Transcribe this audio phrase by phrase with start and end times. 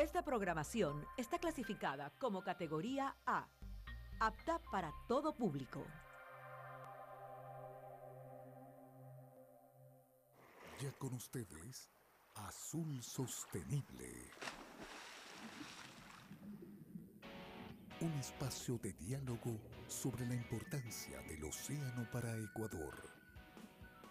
[0.00, 3.46] Esta programación está clasificada como categoría A,
[4.18, 5.84] apta para todo público.
[10.80, 11.90] Ya con ustedes,
[12.34, 14.30] Azul Sostenible.
[18.00, 22.94] Un espacio de diálogo sobre la importancia del océano para Ecuador,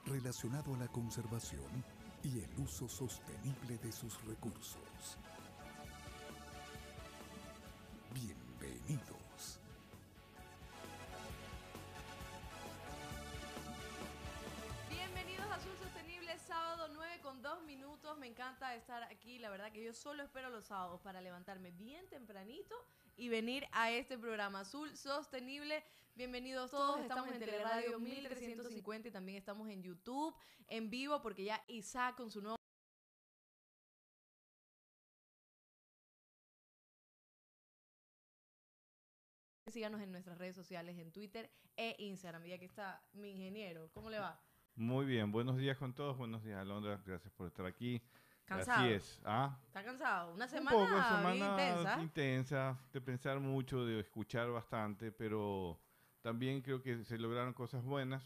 [0.05, 1.83] relacionado a la conservación
[2.21, 5.17] y el uso sostenible de sus recursos.
[8.13, 9.59] Bienvenidos.
[14.89, 18.17] Bienvenidos a Azul Sostenible, sábado 9 con 2 minutos.
[18.17, 19.37] Me encanta estar aquí.
[19.37, 22.75] La verdad que yo solo espero los sábados para levantarme bien tempranito
[23.15, 25.83] y venir a este programa Azul Sostenible.
[26.15, 27.01] Bienvenidos todos.
[27.01, 30.35] Estamos en Teleradio 1350 y también estamos en YouTube
[30.67, 32.58] en vivo porque ya Isaac con su nuevo
[39.71, 42.45] Síganos en nuestras redes sociales, en Twitter e Instagram.
[42.45, 43.89] Y aquí está mi ingeniero.
[43.93, 44.39] ¿Cómo le va?
[44.75, 48.01] Muy bien, buenos días con todos, buenos días Alondra, gracias por estar aquí.
[48.45, 48.81] Cansado.
[48.83, 49.59] Así es, ¿ah?
[49.67, 50.33] ¿Está cansado?
[50.33, 52.01] Una Un semana, poco, bien semana intensa.
[52.01, 55.79] intensa, de pensar mucho, de escuchar bastante, pero
[56.21, 58.23] también creo que se lograron cosas buenas.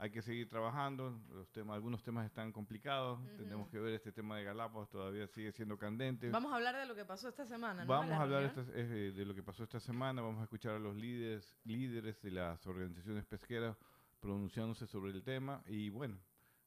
[0.00, 4.36] Hay que seguir trabajando, los temas, algunos temas están complicados, tenemos que ver este tema
[4.36, 6.30] de Galápagos, todavía sigue siendo candente.
[6.30, 7.88] Vamos a hablar de lo que pasó esta semana, ¿no?
[7.88, 8.66] Vamos a hablar reunión.
[8.68, 12.22] esta- eh, de lo que pasó esta semana, vamos a escuchar a los líderes, líderes
[12.22, 13.76] de las organizaciones pesqueras
[14.20, 16.16] pronunciándose sobre el tema y bueno,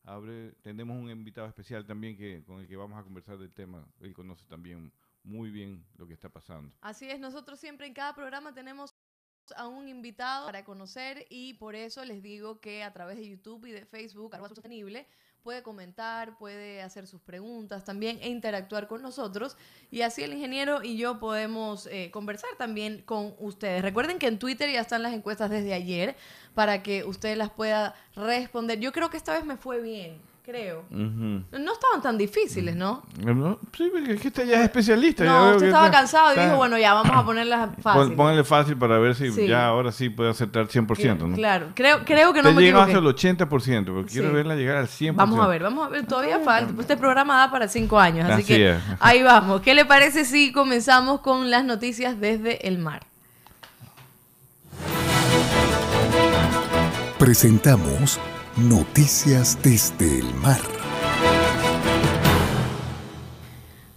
[0.03, 3.87] abre, tenemos un invitado especial también que con el que vamos a conversar del tema.
[4.01, 4.91] Él conoce también
[5.23, 6.73] muy bien lo que está pasando.
[6.81, 8.90] Así es, nosotros siempre en cada programa tenemos
[9.57, 13.65] a un invitado para conocer y por eso les digo que a través de YouTube
[13.65, 15.07] y de Facebook, arroba sostenible,
[15.43, 19.57] puede comentar, puede hacer sus preguntas también e interactuar con nosotros
[19.89, 23.81] y así el ingeniero y yo podemos eh, conversar también con ustedes.
[23.81, 26.15] Recuerden que en Twitter ya están las encuestas desde ayer
[26.53, 28.79] para que usted las pueda responder.
[28.79, 30.83] Yo creo que esta vez me fue bien, creo.
[30.89, 33.03] No estaban tan difíciles, ¿no?
[33.23, 33.59] ¿No?
[33.77, 35.23] Sí, porque es que usted ya es especialista.
[35.23, 37.69] ya No, veo usted estaba está- cansado y está- dijo, bueno, ya vamos a ponerlas
[37.75, 38.17] Pon- fáciles.
[38.17, 39.47] Póngale fácil para ver si Sí.
[39.47, 41.35] ya ahora sí puede acertar 100%, ¿no?
[41.35, 44.35] Claro, creo, creo que no Usted me llegó hasta el 80%, pero quiero Sí.
[44.35, 45.15] verla llegar al 100%.
[45.15, 46.73] Vamos a ver, vamos a ver, todavía falta.
[46.81, 48.77] Este programa da para cinco años, así, Así que es.
[48.99, 49.61] ahí vamos.
[49.61, 53.03] ¿Qué le parece si comenzamos con las noticias desde el mar?
[57.19, 58.19] Presentamos
[58.57, 60.59] Noticias desde el mar.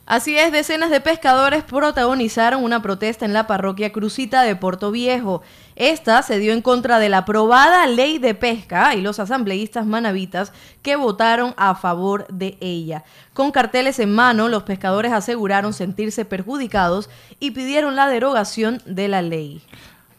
[0.07, 5.43] Así es, decenas de pescadores protagonizaron una protesta en la parroquia Crucita de Puerto Viejo.
[5.75, 10.53] Esta se dio en contra de la aprobada ley de pesca y los asambleístas manavitas
[10.83, 13.03] que votaron a favor de ella.
[13.33, 17.11] Con carteles en mano, los pescadores aseguraron sentirse perjudicados
[17.41, 19.63] y pidieron la derogación de la ley.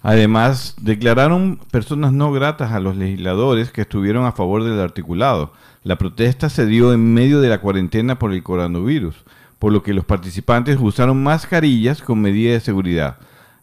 [0.08, 5.52] Además, declararon personas no gratas a los legisladores que estuvieron a favor del articulado.
[5.82, 9.16] La protesta se dio en medio de la cuarentena por el coronavirus,
[9.58, 13.18] por lo que los participantes usaron mascarillas con medida de seguridad.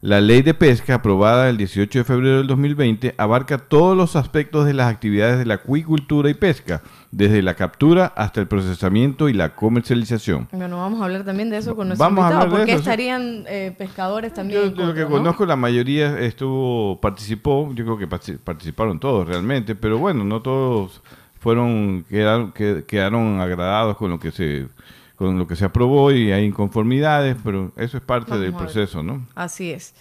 [0.05, 4.67] La ley de pesca, aprobada el 18 de febrero del 2020, abarca todos los aspectos
[4.67, 6.83] de las actividades de la acuicultura y pesca,
[7.13, 10.49] desde la captura hasta el procesamiento y la comercialización.
[10.51, 12.73] Bueno, vamos a hablar también de eso con nuestro Vamos a invitado, hablar de porque
[12.81, 14.75] estarían eh, pescadores también.
[14.75, 19.77] Yo lo que conozco, la mayoría estuvo, participó, yo creo que partic- participaron todos realmente,
[19.77, 21.01] pero bueno, no todos
[21.39, 24.67] fueron, quedaron, que- quedaron agradados con lo que se
[25.23, 29.05] con lo que se aprobó y hay inconformidades, pero eso es parte Vamos del proceso,
[29.05, 29.25] ¿no?
[29.37, 29.95] Así es.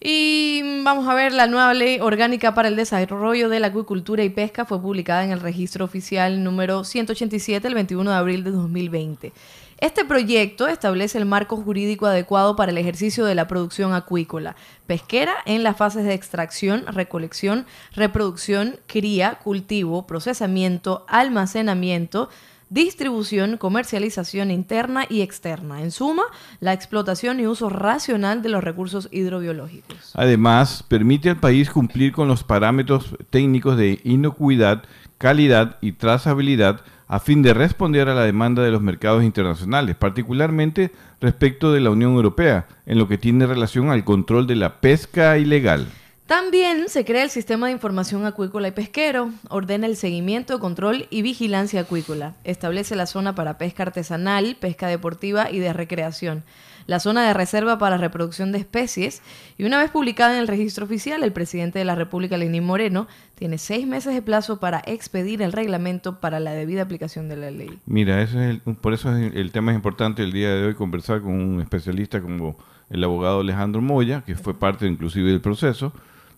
[0.00, 4.30] Y vamos a ver, la nueva ley orgánica para el desarrollo de la acuicultura y
[4.30, 9.32] pesca fue publicada en el registro oficial número 187 el 21 de abril de 2020.
[9.78, 14.56] Este proyecto establece el marco jurídico adecuado para el ejercicio de la producción acuícola,
[14.86, 22.30] pesquera en las fases de extracción, recolección, reproducción, cría, cultivo, procesamiento, almacenamiento,
[22.68, 25.82] distribución, comercialización interna y externa.
[25.82, 26.24] En suma,
[26.60, 30.12] la explotación y uso racional de los recursos hidrobiológicos.
[30.14, 34.82] Además, permite al país cumplir con los parámetros técnicos de inocuidad,
[35.18, 40.90] calidad y trazabilidad a fin de responder a la demanda de los mercados internacionales, particularmente
[41.20, 45.38] respecto de la Unión Europea, en lo que tiene relación al control de la pesca
[45.38, 45.86] ilegal.
[46.26, 51.22] También se crea el Sistema de Información Acuícola y Pesquero, ordena el seguimiento, control y
[51.22, 56.42] vigilancia acuícola, establece la zona para pesca artesanal, pesca deportiva y de recreación,
[56.88, 59.22] la zona de reserva para reproducción de especies
[59.56, 63.06] y una vez publicada en el registro oficial, el presidente de la República, Lenín Moreno,
[63.36, 67.52] tiene seis meses de plazo para expedir el reglamento para la debida aplicación de la
[67.52, 67.78] ley.
[67.86, 71.20] Mira, eso es por eso es el, tema es importante el día de hoy conversar
[71.20, 72.56] con un especialista como
[72.90, 75.92] el abogado Alejandro Moya, que fue parte inclusive del proceso.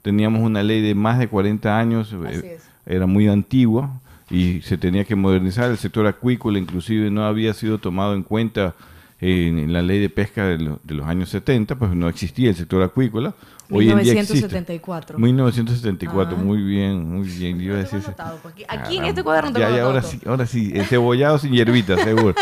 [0.09, 4.01] Teníamos una ley de más de 40 años, eh, era muy antigua
[4.31, 5.71] y se tenía que modernizar.
[5.71, 8.75] El sector acuícola inclusive no había sido tomado en cuenta
[9.21, 13.35] en la ley de pesca de, los años 70, pues no existía el sector acuícola.
[13.69, 15.19] Hoy 1974.
[15.19, 16.43] En 1974, ah.
[16.43, 17.61] muy bien, muy bien.
[17.61, 18.01] Yo decir,
[18.45, 22.03] aquí, aquí en este cuaderno te ya, ya, ahora sí, ahora sí, cebollado sin hierbita,
[22.03, 22.35] seguro.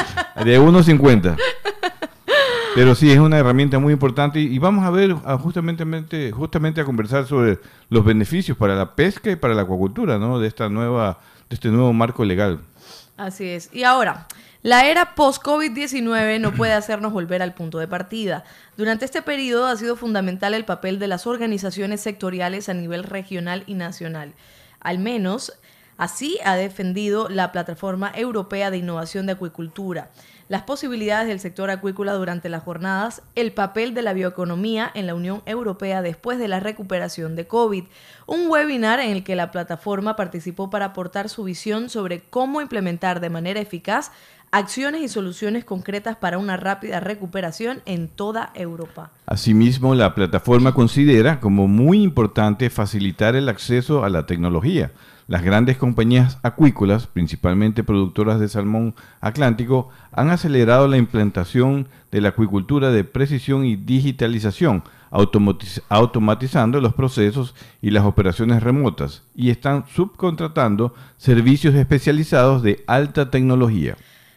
[0.44, 1.36] De 1.50.
[2.76, 5.82] Pero sí, es una herramienta muy importante y, vamos a ver justamente,
[6.82, 7.58] a conversar sobre
[7.88, 10.38] los beneficios para la pesca y para la acuacultura, ¿no?
[10.38, 11.19] De esta nueva,
[11.49, 12.61] de este nuevo marco legal.
[13.17, 13.70] Así es.
[13.73, 14.26] Y ahora,
[14.62, 18.44] la era post-COVID-19 no puede hacernos volver al punto de partida.
[18.76, 23.64] Durante este periodo ha sido fundamental el papel de las organizaciones sectoriales a nivel regional
[23.67, 24.34] y nacional.
[24.81, 25.55] Al menos
[25.96, 30.11] así ha defendido la Plataforma Europea de Innovación de Acuicultura
[30.48, 35.14] las posibilidades del sector acuícola durante las jornadas, el papel de la bioeconomía en la
[35.14, 37.84] Unión Europea después de la recuperación de COVID,
[38.26, 43.20] un webinar en el que la plataforma participó para aportar su visión sobre cómo implementar
[43.20, 44.12] de manera eficaz
[44.52, 49.10] acciones y soluciones concretas para una rápida recuperación en toda Europa.
[49.26, 54.92] Asimismo, la plataforma considera como muy importante facilitar el acceso a la tecnología.
[55.28, 62.28] Las grandes compañías acuícolas, principalmente productoras de salmón atlántico, han acelerado la implantación de la
[62.28, 70.95] acuicultura de precisión y digitalización, automatizando los procesos y las operaciones remotas, y están subcontratando
[71.16, 73.97] servicios especializados de alta tecnología.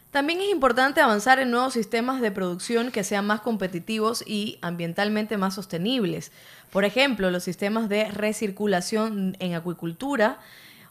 [0.09, 5.37] También es importante avanzar en nuevos sistemas de producción que sean más competitivos y ambientalmente
[5.37, 6.31] más sostenibles.
[6.71, 10.39] Por ejemplo, los sistemas de recirculación en acuicultura,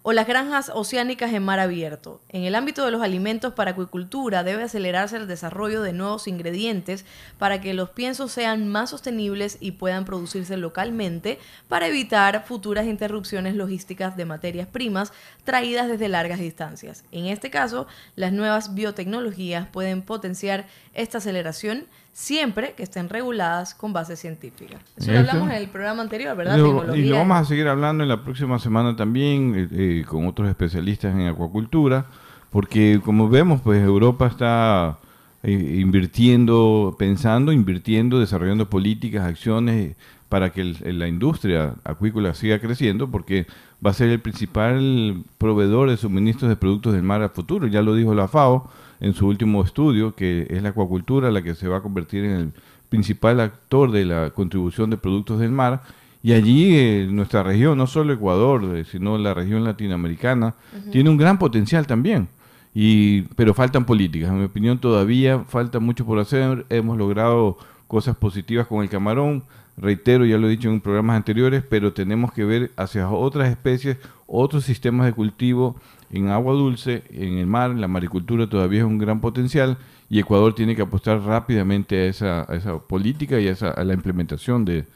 [0.09, 2.23] o las granjas oceánicas en mar abierto.
[2.31, 7.05] En el ámbito de los alimentos para acuicultura debe acelerarse el desarrollo de nuevos ingredientes
[7.37, 11.38] para que los piensos sean más sostenibles y puedan producirse localmente
[11.69, 15.12] para evitar futuras interrupciones logísticas de materias primas
[15.45, 17.05] traídas desde largas distancias.
[17.12, 17.87] En este caso,
[18.17, 21.85] las nuevas biotecnologías pueden potenciar esta aceleración
[22.19, 24.79] siempre que estén reguladas con base científica.
[24.97, 26.59] Eso lo hablamos en el programa anterior, ¿verdad?
[26.97, 29.69] y lo vamos a seguir hablando en la próxima semana también eh,
[30.01, 32.07] eh, con otros especialistas en acuacultura,
[32.51, 34.99] porque como vemos, pues Europa está
[35.45, 39.95] eh, invirtiendo, pensando, invirtiendo, desarrollando políticas, acciones
[40.29, 43.47] para que la industria acuícola siga creciendo, porque
[43.85, 47.69] va a ser el principal proveedor de suministros de productos del mar a futuro.
[47.69, 48.69] Ya lo dijo la FAO
[49.00, 52.33] en su último estudio, que es la acuacultura la que se va a convertir en
[52.33, 52.52] el
[52.88, 55.83] principal actor de la contribución de productos del mar.
[56.23, 60.55] Y allí eh, nuestra región, no solo Ecuador, eh, sino la región latinoamericana,
[60.90, 62.28] tiene un gran potencial también.
[62.75, 64.31] Y, pero faltan políticas.
[64.31, 66.67] En mi opinión todavía falta mucho por hacer.
[66.71, 69.45] Hemos logrado cosas positivas con el camarón.
[69.76, 73.97] Reitero, ya lo he dicho en programas anteriores, pero tenemos que ver hacia otras especies,
[74.26, 75.76] otros sistemas de cultivo
[76.11, 79.77] en agua dulce, en el mar, la maricultura todavía es un gran potencial
[80.11, 84.87] y Ecuador tiene que apostar rápidamente a esa, política y a, la implementación de,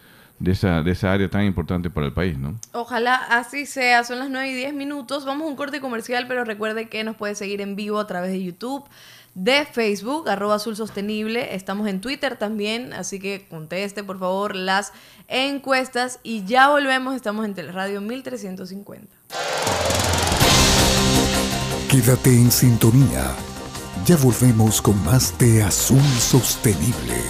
[0.45, 2.59] esa, área tan importante para el país, ¿no?
[2.73, 4.05] Ojalá así sea.
[4.05, 5.27] Son las 9 y 10 minutos.
[5.27, 8.31] Vamos a un corte comercial, pero recuerde que nos puede seguir en vivo a través
[8.31, 8.85] de YouTube,
[9.35, 10.75] de Facebook, arroba azul.
[10.75, 14.95] Estamos en Twitter también, así que conteste por favor las
[15.29, 17.15] encuestas y ya volvemos.
[17.15, 19.15] Estamos en Teleradio 1350.
[21.93, 23.37] Quédate en sintonía.
[24.07, 27.21] Ya volvemos con más de Azul Sostenible.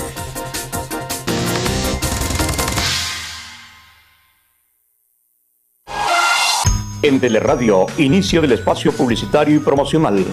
[7.03, 10.25] En Teleradio, inicio del espacio publicitario y promocional.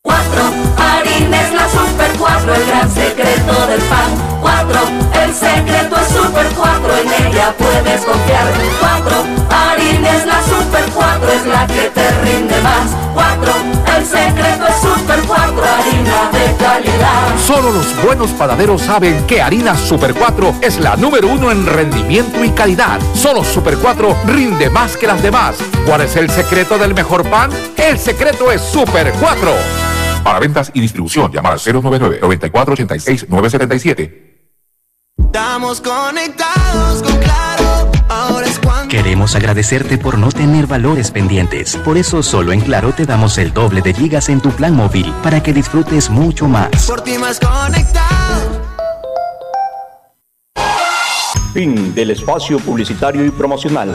[0.00, 0.42] Cuatro,
[0.76, 4.38] harines la super cuatro, el gran secreto del pan.
[4.40, 4.80] Cuatro,
[5.28, 8.46] el secreto es super cuatro, en ella puedes confiar.
[8.80, 12.96] Cuatro, harines la super cuatro, es la que te rinde más.
[13.12, 13.52] Cuatro,
[13.96, 17.38] el secreto es super cuatro, harina de calidad.
[17.46, 22.42] Solo los buenos panaderos saben que harina super cuatro es la número uno en rendimiento
[22.42, 22.98] y calidad.
[23.14, 25.56] Solo super cuatro rinde más que las demás.
[25.86, 27.50] ¿Cuál es el secreto del mejor pan?
[27.76, 29.52] El secreto es super cuatro.
[30.24, 34.37] Para ventas y distribución, llama al 099 9486 977
[35.28, 37.90] Estamos conectados con Claro.
[38.08, 38.88] Ahora es cuando.
[38.88, 41.76] Queremos agradecerte por no tener valores pendientes.
[41.76, 45.12] Por eso solo en Claro te damos el doble de gigas en tu plan móvil
[45.22, 46.86] para que disfrutes mucho más.
[46.86, 48.62] Por ti más conectado.
[51.52, 53.94] Fin del espacio publicitario y promocional.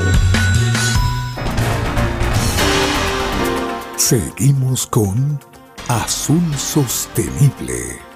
[3.98, 5.40] Seguimos con
[5.88, 8.13] Azul Sostenible.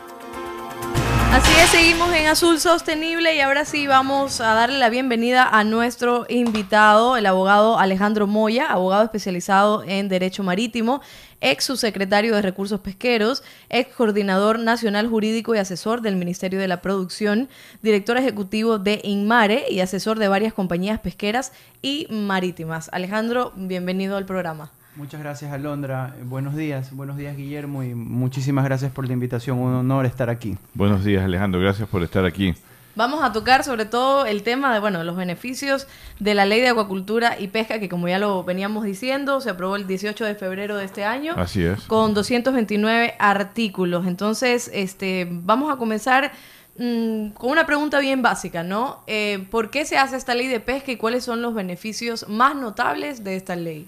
[1.37, 5.63] Así es, seguimos en Azul Sostenible y ahora sí vamos a darle la bienvenida a
[5.63, 10.99] nuestro invitado, el abogado Alejandro Moya, abogado especializado en Derecho Marítimo,
[11.39, 16.81] ex subsecretario de Recursos Pesqueros, ex coordinador nacional jurídico y asesor del Ministerio de la
[16.81, 17.49] Producción,
[17.83, 21.51] director ejecutivo de Inmare y asesor de varias compañías pesqueras
[21.83, 22.89] y marítimas.
[22.91, 24.71] Alejandro, bienvenido al programa.
[24.97, 26.15] Muchas gracias, Alondra.
[26.23, 29.59] Buenos días, buenos días, Guillermo, y muchísimas gracias por la invitación.
[29.59, 30.57] Un honor estar aquí.
[30.73, 31.61] Buenos días, Alejandro.
[31.61, 32.55] Gracias por estar aquí.
[32.95, 35.87] Vamos a tocar sobre todo el tema de, bueno, los beneficios
[36.19, 39.75] de la ley de acuacultura y pesca, que como ya lo veníamos diciendo, se aprobó
[39.75, 41.35] el 18 de febrero de este año.
[41.37, 41.83] Así es.
[41.83, 44.07] Con 229 artículos.
[44.07, 46.31] Entonces, este, vamos a comenzar
[46.79, 49.03] mm, con una pregunta bien básica, ¿no?
[49.05, 52.55] Eh, ¿Por qué se hace esta ley de pesca y cuáles son los beneficios más
[52.55, 53.87] notables de esta ley?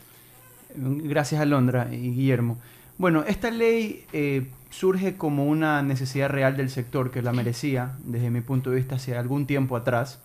[0.76, 2.58] Gracias, Alondra y Guillermo.
[2.98, 8.30] Bueno, esta ley eh, surge como una necesidad real del sector que la merecía, desde
[8.30, 10.20] mi punto de vista, hace algún tiempo atrás.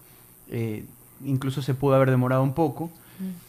[0.50, 0.84] Eh,
[1.24, 2.90] incluso se pudo haber demorado un poco.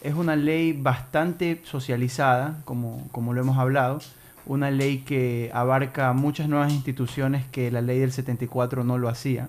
[0.00, 4.00] Es una ley bastante socializada, como, como lo hemos hablado,
[4.46, 9.48] una ley que abarca muchas nuevas instituciones que la ley del 74 no lo hacía.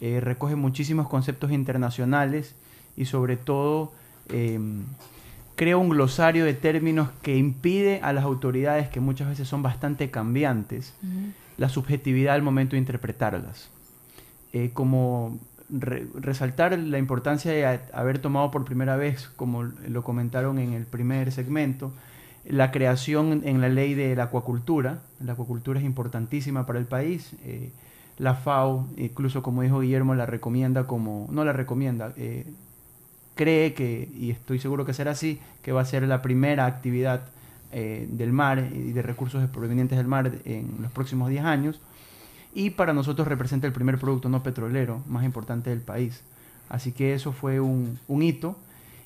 [0.00, 2.54] Eh, recoge muchísimos conceptos internacionales
[2.96, 3.92] y sobre todo
[4.28, 4.84] em,
[5.58, 10.08] crea un glosario de términos que impide a las autoridades, que muchas veces son bastante
[10.08, 10.94] cambiantes,
[11.56, 13.68] la subjetividad al momento de interpretarlas.
[14.52, 15.36] Eh, como
[15.68, 21.32] resaltar la importancia de haber tomado por primera vez, como lo comentaron en el primer
[21.32, 21.92] segmento,
[22.46, 25.00] la creación en la ley de la acuacultura.
[25.18, 27.34] La acuacultura es importantísima para el país.
[27.42, 27.72] Eh,
[28.16, 32.46] la FAO, incluso como dijo Guillermo, la recomienda como, no la recomienda, eh,
[33.38, 37.20] cree que, y estoy seguro que será así, que va a ser la primera actividad
[37.70, 41.80] eh, del mar y de recursos provenientes del mar en los próximos 10 años.
[42.52, 46.20] Y para nosotros representa el primer producto no petrolero más importante del país.
[46.68, 48.56] Así que eso fue un, hito.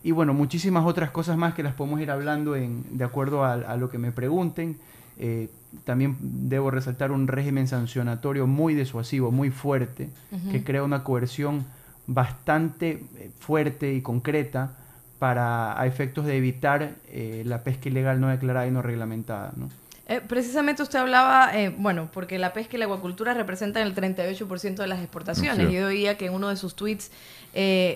[0.03, 3.77] Y bueno, muchísimas otras cosas más que las podemos ir hablando en, de acuerdo a,
[3.77, 4.79] lo que me pregunten.
[5.19, 5.51] Eh,
[5.85, 10.09] también debo resaltar un régimen sancionatorio muy disuasivo, muy fuerte,
[10.51, 11.67] que crea una coerción
[12.15, 14.77] bastante eh, fuerte y concreta
[15.19, 19.53] para a efectos de evitar eh, la pesca ilegal no declarada y no reglamentada.
[19.57, 19.71] ¿no?
[20.09, 24.87] Eh, precisamente usted hablaba, bueno, porque la pesca y la acuacultura representan el 38% de
[24.89, 25.71] las exportaciones.
[25.71, 27.13] Yo oía que en uno de sus tweets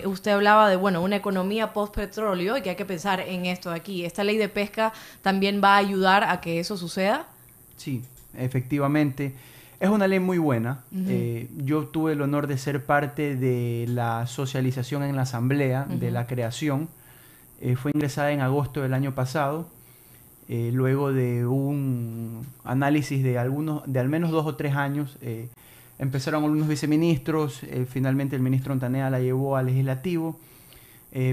[0.05, 3.75] usted hablaba de, bueno, una economía post-petróleo y que hay que pensar en esto de
[3.75, 4.05] aquí.
[4.05, 7.25] ¿Esta ley de pesca también va a ayudar a que eso suceda?
[7.75, 8.03] Sí,
[8.37, 9.33] efectivamente.
[9.79, 10.79] Es una ley muy buena.
[10.91, 16.09] Eh, yo tuve el honor de ser parte de la socialización en la asamblea, de
[16.09, 16.89] la creación.
[17.61, 19.67] Eh, fue ingresada en agosto del año pasado,
[20.49, 25.17] eh, luego de un análisis de, algunos, de al menos dos o tres años.
[25.99, 30.39] empezaron algunos viceministros, finalmente el ministro Ontanea la llevó al legislativo.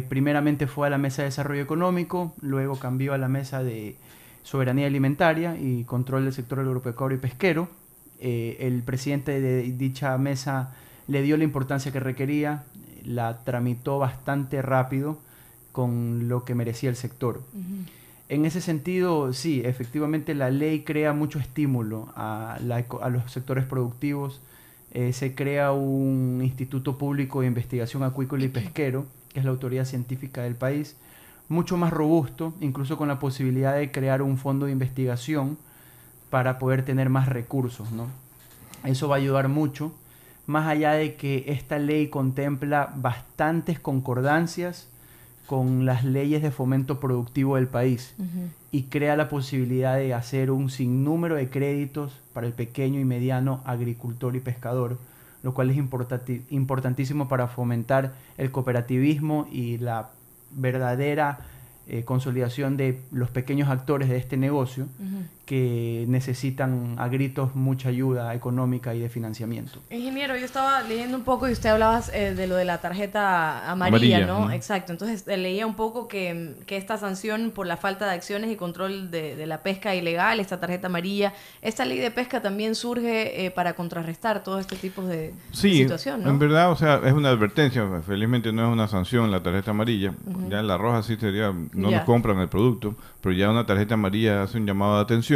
[0.09, 3.97] primeramente fue a la mesa de desarrollo económico, luego cambió a la mesa de
[4.43, 7.69] soberanía alimentaria y control del sector agropecuario y pesquero
[8.21, 10.75] eh, el presidente de dicha mesa
[11.09, 12.64] le dio la importancia que requería,
[13.04, 15.18] la tramitó bastante rápido
[15.73, 17.42] con lo que merecía el sector.
[18.28, 22.59] En ese sentido, sí, efectivamente la ley crea mucho estímulo a,
[23.11, 24.40] los sectores productivos.
[24.92, 29.85] Eh, se crea un instituto público de investigación acuícola y pesquero, que es la autoridad
[29.85, 30.97] científica del país,
[31.49, 35.59] mucho más robusto, incluso con la posibilidad de crear un fondo de investigación
[36.35, 38.09] para poder tener más recursos, ¿no?
[38.83, 39.93] Eso va a ayudar mucho,
[40.47, 44.88] más allá de que esta ley contempla bastantes concordancias
[45.47, 48.17] con las leyes de fomento productivo del país
[48.73, 53.61] y crea la posibilidad de hacer un sinnúmero de créditos para el pequeño y mediano
[53.64, 54.99] agricultor y pescador,
[55.45, 60.11] lo cual es importantísimo para fomentar el cooperativismo y la
[60.50, 61.38] verdadera
[61.87, 64.87] eh, consolidación de los pequeños actores de este negocio
[65.45, 69.79] que necesitan a gritos mucha ayuda económica y de financiamiento.
[69.91, 73.71] Ingeniero, yo estaba leyendo un poco y usted hablaba eh, de lo de la tarjeta
[73.71, 74.51] amarilla, Amarilla, ¿no?
[74.51, 74.93] Exacto.
[74.93, 78.57] Entonces eh, leía un poco que, que esta sanción por la falta de acciones y
[78.57, 83.45] control de, de la pesca ilegal, esta tarjeta amarilla, esta ley de pesca también surge
[83.45, 86.31] eh, para contrarrestar todo este tipo de, de Sí, situación, ¿no?
[86.31, 87.85] en verdad, o sea, es una advertencia.
[88.07, 90.15] Felizmente no es una sanción la tarjeta amarilla.
[90.49, 91.99] Ya la roja sí sería, no Ya.
[91.99, 95.34] nos compran el producto, pero ya una tarjeta amarilla hace un llamado de atención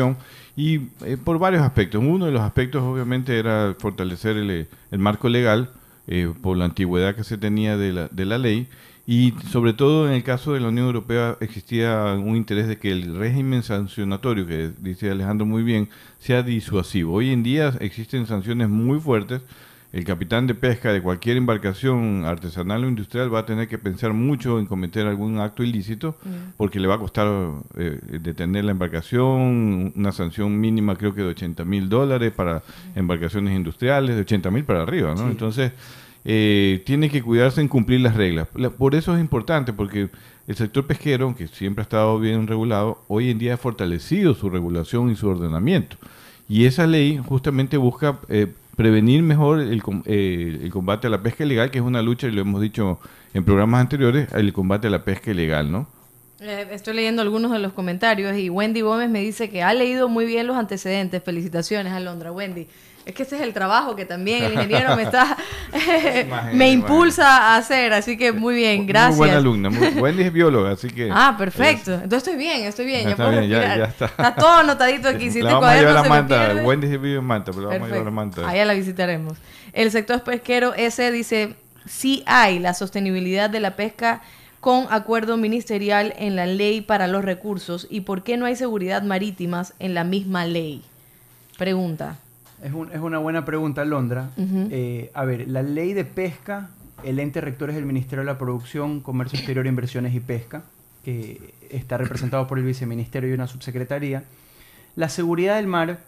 [0.57, 2.03] y eh, por varios aspectos.
[2.03, 4.67] Uno de los aspectos obviamente era fortalecer el, eh,
[4.99, 5.71] marco legal
[6.07, 8.69] eh, por la antigüedad que se tenía de la, de la ley
[9.11, 12.93] y sobre todo en el caso de la Unión Europea existía un interés de que
[12.93, 15.89] el régimen sancionatorio, que dice Alejandro muy bien,
[16.19, 17.15] sea disuasivo.
[17.15, 19.41] Hoy en día existen sanciones muy fuertes.
[19.91, 24.13] El capitán de pesca de cualquier embarcación artesanal o industrial va a tener que pensar
[24.13, 26.15] mucho en cometer algún acto ilícito
[26.59, 27.27] porque le va a costar
[27.77, 32.63] eh, detener la embarcación, una sanción mínima creo que de 80 mil dólares para
[32.95, 35.23] embarcaciones industriales, de 80 mil para arriba, ¿no?
[35.25, 35.31] Sí.
[35.31, 35.73] Entonces,
[36.25, 38.49] eh, tiene que cuidarse en cumplir las reglas.
[38.55, 40.11] La- por eso es importante, porque
[40.47, 44.51] el sector pesquero, que siempre ha estado bien regulado, hoy en día ha fortalecido su
[44.51, 45.97] regulación y su ordenamiento.
[46.51, 51.43] Y esa ley justamente busca eh, prevenir mejor el, eh, el combate a la pesca
[51.43, 53.01] ilegal, que es una lucha, y lo hemos dicho
[53.35, 55.89] en programas anteriores, el combate a la pesca ilegal, ¿no?
[56.39, 60.09] Eh, estoy leyendo algunos de los comentarios y Wendy Gómez me dice que ha leído
[60.09, 61.21] muy bien los antecedentes.
[61.25, 62.31] Felicitaciones, Alondra.
[62.31, 62.69] Wendy.
[63.09, 65.35] Es que ese es el trabajo que también el ingeniero me está
[66.53, 69.17] me impulsa a hacer, así que muy bien, gracias.
[69.17, 69.71] Muy buena alumna.
[69.71, 71.09] Muy, Wendy es bióloga, así que...
[71.15, 71.95] Ah, perfecto.
[71.95, 73.05] Entonces estoy bien, estoy bien.
[73.05, 74.35] ya Está puedo bien, ya- ya está.
[74.35, 75.31] todo anotadito aquí.
[75.31, 76.63] Si la este vamos a llevar cuaderno a se me Manta.
[76.69, 78.41] Wendy vive en Manta, pero la vamos a llevar a Perfecto.
[78.43, 78.49] Manta.
[78.51, 79.39] Allá la visitaremos.
[79.73, 81.55] El sector pesquero ese dice,
[81.87, 84.21] sí hay la sostenibilidad de la pesca
[84.61, 89.03] con acuerdo ministerial en la ley para los recursos y por qué no hay seguridad
[89.03, 90.83] marítimas en la misma ley.
[91.57, 92.17] Pregunta.
[92.63, 94.31] Es, un- es una buena pregunta, Londra.
[94.71, 96.71] Eh, a ver, la ley de pesca,
[97.05, 100.65] el ente rector es el Ministerio de la Producción, Comercio Exterior, Inversiones y Pesca,
[101.05, 104.25] que está representado por el viceministerio y una subsecretaría.
[104.97, 106.01] La seguridad del mar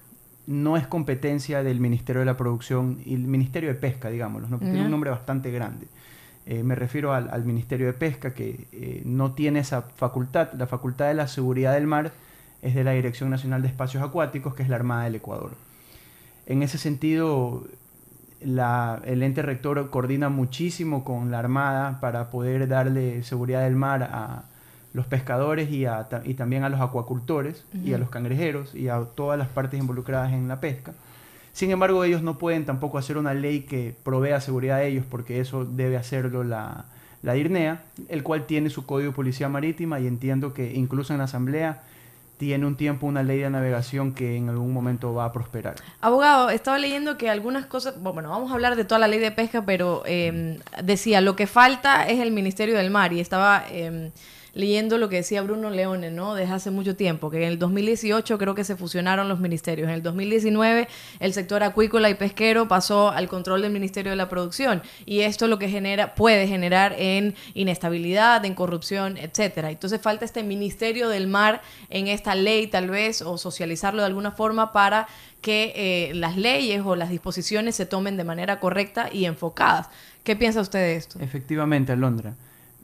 [0.46, 4.48] no es competencia del Ministerio de la Producción y el Ministerio de Pesca, digámoslo.
[4.48, 4.58] ¿no?
[4.58, 5.86] Tiene un nombre bastante grande.
[6.46, 10.52] Eh, me refiero al, al Ministerio de Pesca, que eh, no tiene esa facultad.
[10.54, 12.10] La facultad de la seguridad del mar
[12.62, 15.52] es de la Dirección Nacional de Espacios Acuáticos, que es la Armada del Ecuador.
[16.50, 17.64] En ese sentido,
[18.44, 24.02] la- el ente rector coordina muchísimo con la Armada para poder darle seguridad del mar
[24.02, 24.42] a
[24.92, 28.98] los pescadores y, a y también a los acuacultores y a los cangrejeros y a
[29.14, 30.92] todas las partes involucradas en la pesca.
[31.52, 35.38] Sin embargo, ellos no pueden tampoco hacer una ley que provea seguridad a ellos porque
[35.38, 36.86] eso debe hacerlo la,
[37.22, 41.18] la DIRNEA, el cual tiene su código de policía marítima y entiendo que incluso en
[41.18, 41.82] la Asamblea
[42.40, 45.74] tiene un tiempo una ley de navegación que en algún momento va a prosperar.
[46.00, 49.30] Abogado, estaba leyendo que algunas cosas, bueno, vamos a hablar de toda la ley de
[49.30, 54.10] pesca, pero eh, decía, lo que falta es el Ministerio del Mar y estaba eh,
[54.54, 56.34] leyendo lo que decía Bruno Leone, ¿no?
[56.34, 59.88] Desde hace mucho tiempo, que en el 2018 creo que se fusionaron los ministerios.
[59.88, 60.88] En el 2019
[61.20, 65.46] el sector acuícola y pesquero pasó al control del Ministerio de la Producción y esto
[65.46, 69.70] lo que genera, puede generar en inestabilidad, en corrupción, etcétera.
[69.70, 74.32] Entonces falta este Ministerio del Mar en esta ley tal vez o socializarlo de alguna
[74.32, 75.08] forma para
[75.40, 79.88] que eh, las leyes o las disposiciones se tomen de manera correcta y enfocadas.
[80.22, 81.18] ¿Qué piensa usted de esto?
[81.20, 82.34] Efectivamente, Alondra.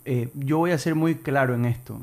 [0.09, 2.01] Eh, yo voy a ser muy claro en esto.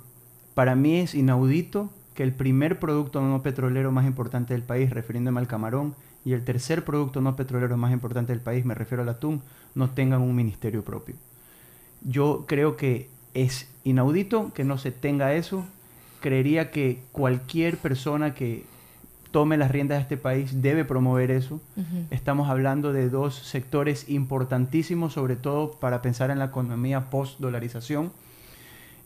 [0.54, 5.40] Para mí es inaudito que el primer producto no petrolero más importante del país, refiriéndome
[5.40, 9.10] al camarón, y el tercer producto no petrolero más importante del país, me refiero al
[9.10, 9.42] atún,
[9.74, 11.16] no tengan un ministerio propio.
[12.02, 15.66] Yo creo que es inaudito que no se tenga eso.
[16.20, 18.66] Creería que cualquier persona que
[19.34, 21.60] tome las riendas de este país debe promover eso.
[22.12, 28.12] Estamos hablando de dos sectores importantísimos, sobre todo para pensar en la economía post-dolarización,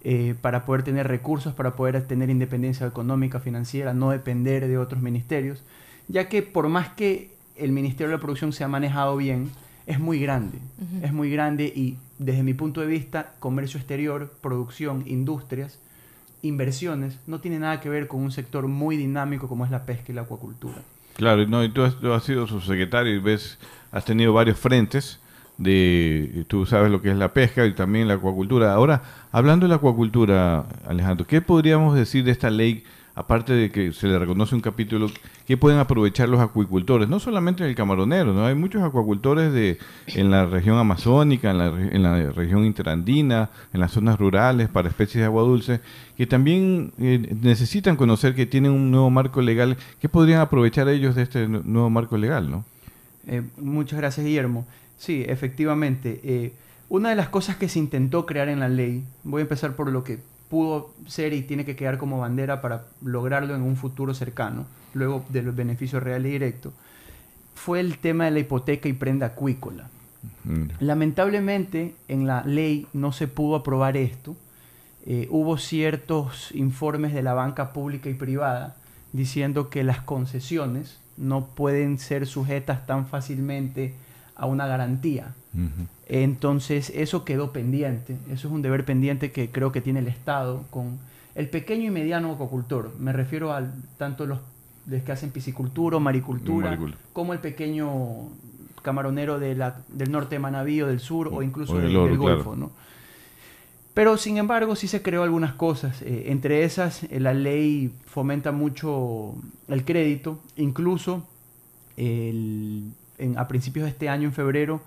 [0.03, 5.01] eh, para poder tener recursos, para poder tener independencia económica, financiera, no depender de otros
[5.01, 5.63] ministerios,
[6.09, 9.49] ya que por más que el Ministerio de la Producción se ha manejado bien,
[9.85, 10.57] es muy grande,
[11.01, 15.79] es muy grande y desde mi punto de vista, comercio exterior, producción, industrias,
[16.47, 20.11] inversiones, no tiene nada que ver con un sector muy dinámico como es la pesca
[20.11, 20.81] y la acuacultura.
[21.15, 23.57] Claro, no, y tú has, tú has sido subsecretario y ves,
[23.91, 25.19] has tenido varios frentes
[25.57, 28.73] de, tú sabes lo que es la pesca y también la acuacultura.
[28.73, 32.83] Ahora, hablando de la acuacultura, Alejandro, ¿qué podríamos decir de esta ley
[33.17, 35.09] aparte de que se le reconoce un capítulo,
[35.47, 37.09] ¿qué pueden aprovechar los acuicultores?
[37.09, 38.45] No solamente en el camaronero, ¿no?
[38.45, 44.19] Hay muchos acuacultores de, en la región amazónica, en la, región interandina, en las zonas
[44.19, 45.79] rurales para especies de agua dulce,
[46.15, 49.77] que también eh, necesitan conocer que tienen un nuevo marco legal.
[49.99, 52.65] ¿Qué podrían aprovechar ellos de este nu- nuevo marco legal, no?
[53.25, 54.67] Eh, muchas gracias, Guillermo.
[54.97, 56.21] Sí, efectivamente.
[56.23, 56.53] eh,
[56.89, 59.91] una de las cosas que se intentó crear en la ley, voy a empezar por
[59.91, 64.13] lo que pudo ser y tiene que quedar como bandera para lograrlo en un futuro
[64.13, 66.73] cercano, luego de los beneficios reales y directos,
[67.55, 69.89] fue el tema de la hipoteca y prenda acuícola.
[70.43, 70.63] Mm.
[70.79, 74.35] Lamentablemente, en la ley no se pudo aprobar esto.
[75.05, 78.75] Eh, hubo ciertos informes de la banca pública y privada
[79.13, 83.95] diciendo que las concesiones no pueden ser sujetas tan fácilmente
[84.37, 85.33] a una garantía.
[86.07, 88.15] Entonces, eso quedó pendiente.
[88.27, 90.99] Eso es un deber pendiente que creo que tiene el Estado con
[91.35, 92.93] el pequeño y mediano acuacultor.
[92.99, 93.63] Me refiero a
[93.97, 94.39] tanto los,
[94.87, 96.77] los que hacen piscicultura o maricultura,
[97.13, 98.29] como el pequeño
[98.83, 101.97] camaronero de la- del norte de Manaví o del sur o incluso o del del,
[101.97, 102.35] oro, del claro.
[102.35, 102.55] Golfo.
[102.55, 102.71] ¿no?
[103.93, 106.01] Pero sin embargo sí se creó algunas cosas.
[106.03, 109.33] Eh, entre esas, eh, la ley fomenta mucho
[109.67, 110.39] el crédito.
[110.55, 111.27] Incluso
[111.97, 112.91] el-
[113.35, 114.81] a principios de este año, en febrero,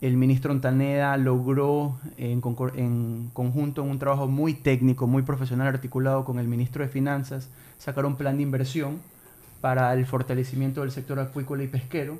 [0.00, 2.42] el ministro Ontaneda logró en,
[2.74, 7.48] en conjunto, en un trabajo muy técnico, muy profesional, articulado con el ministro de Finanzas,
[7.78, 8.98] sacar un plan de inversión
[9.60, 12.18] para el fortalecimiento del sector acuícola y pesquero.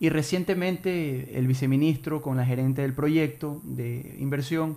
[0.00, 4.76] Y recientemente el viceministro con la gerente del proyecto de inversión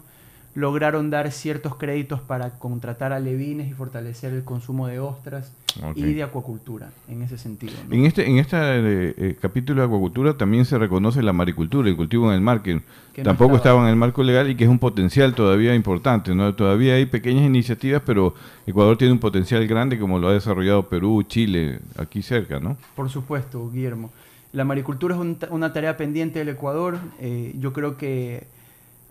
[0.54, 5.54] lograron dar ciertos créditos para contratar alevines y fortalecer el consumo de ostras
[5.96, 7.74] y de acuacultura en ese sentido.
[7.88, 7.96] ¿no?
[7.96, 11.96] En este, en este eh, eh, capítulo de acuacultura también se reconoce la maricultura, el
[11.96, 12.82] cultivo en el mar, que,
[13.14, 13.76] Que no tampoco estaba.
[13.76, 16.36] estaba en el marco legal y que es un potencial todavía importante.
[16.36, 16.54] ¿no?
[16.54, 18.36] Todavía hay pequeñas iniciativas, pero
[18.68, 22.76] Ecuador tiene un potencial grande como lo ha desarrollado Perú, Chile, aquí cerca, ¿no?
[22.96, 24.12] Por supuesto, Guillermo.
[24.52, 26.98] La maricultura es un una tarea pendiente del Ecuador.
[27.22, 28.48] Eh, yo creo que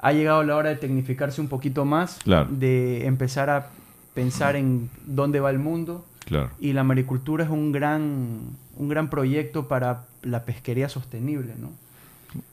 [0.02, 2.48] ha llegado la hora de tecnificarse un poquito más, Claro.
[2.50, 3.68] de empezar a
[4.14, 6.04] pensar en dónde va el mundo.
[6.24, 6.50] Claro.
[6.60, 8.40] Y la maricultura es un gran,
[8.76, 11.70] un gran proyecto para la pesquería sostenible, ¿no?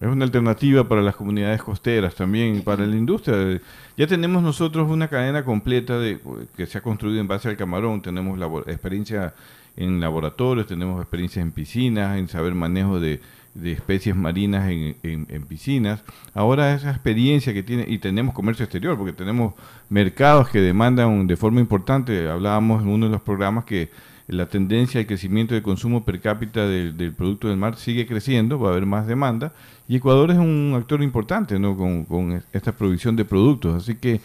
[0.02, 3.62] Es una alternativa para las comunidades costeras también, para la industria.
[3.96, 6.20] Ya tenemos nosotros una cadena completa de,
[6.56, 8.02] que se ha construido en base al camarón.
[8.02, 9.36] Tenemos experiencia
[9.76, 13.22] en laboratorios, tenemos experiencia en piscinas, en saber manejo de,
[13.62, 16.04] de especies marinas en, en- piscinas.
[16.34, 19.54] Ahora esa experiencia que tiene, y tenemos comercio exterior, porque tenemos
[19.90, 22.30] mercados que demandan de forma importante.
[22.30, 23.90] Hablábamos en uno de los programas que
[24.28, 28.60] la tendencia al crecimiento del consumo per cápita del, del producto del mar sigue creciendo,
[28.60, 29.54] va a haber más demanda,
[29.88, 31.78] y Ecuador es un actor importante ¿no?
[31.78, 33.84] con, con esta provisión de productos.
[33.84, 34.20] Así que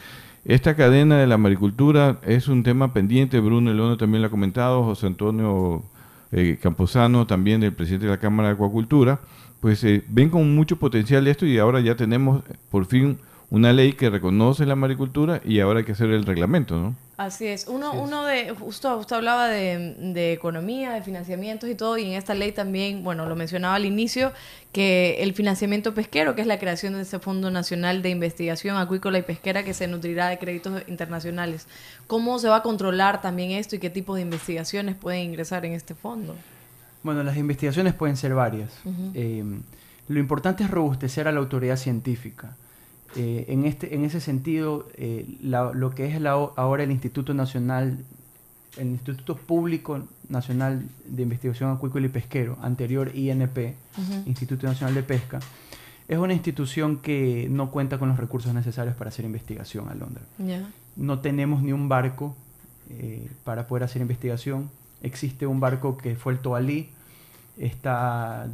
[0.44, 4.82] esta cadena de la maricultura es un tema pendiente, Bruno Elono también lo ha comentado,
[4.82, 5.84] José Antonio
[6.32, 9.20] eh, Camposano, también del presidente de la Cámara de Acuacultura,
[9.60, 13.18] pues eh, ven con mucho potencial esto y ahora ya tenemos por fin
[13.52, 16.96] una ley que reconoce la maricultura y ahora hay que hacer el reglamento, ¿no?
[17.18, 17.66] Así es.
[17.68, 22.12] Uno, uno de, justo usted hablaba de, de economía, de financiamientos y todo, y en
[22.12, 24.32] esta ley también, bueno, lo mencionaba al inicio,
[24.72, 29.18] que el financiamiento pesquero, que es la creación de ese Fondo Nacional de Investigación Acuícola
[29.18, 31.66] y Pesquera que se nutrirá de créditos internacionales.
[32.06, 35.74] ¿Cómo se va a controlar también esto y qué tipo de investigaciones pueden ingresar en
[35.74, 36.34] este fondo?
[37.02, 38.72] Bueno, las investigaciones pueden ser varias.
[39.12, 39.44] Eh,
[40.08, 42.56] lo importante es robustecer a la autoridad científica.
[43.16, 47.34] Eh, en, este, en ese sentido, eh, la- lo que es la ahora el Instituto
[47.34, 47.98] Nacional,
[48.78, 53.74] el Instituto Público Nacional de Investigación Acuícola y Pesquero, anterior INP.
[54.26, 55.40] Instituto Nacional de Pesca,
[56.08, 60.22] es una institución que no cuenta con los recursos necesarios para hacer investigación, Alondra.
[60.38, 60.66] Ya.
[60.96, 62.34] No tenemos ni un barco
[62.90, 64.70] eh, para poder hacer investigación.
[65.02, 66.88] Existe un barco que fue el Toalí,
[67.58, 68.48] está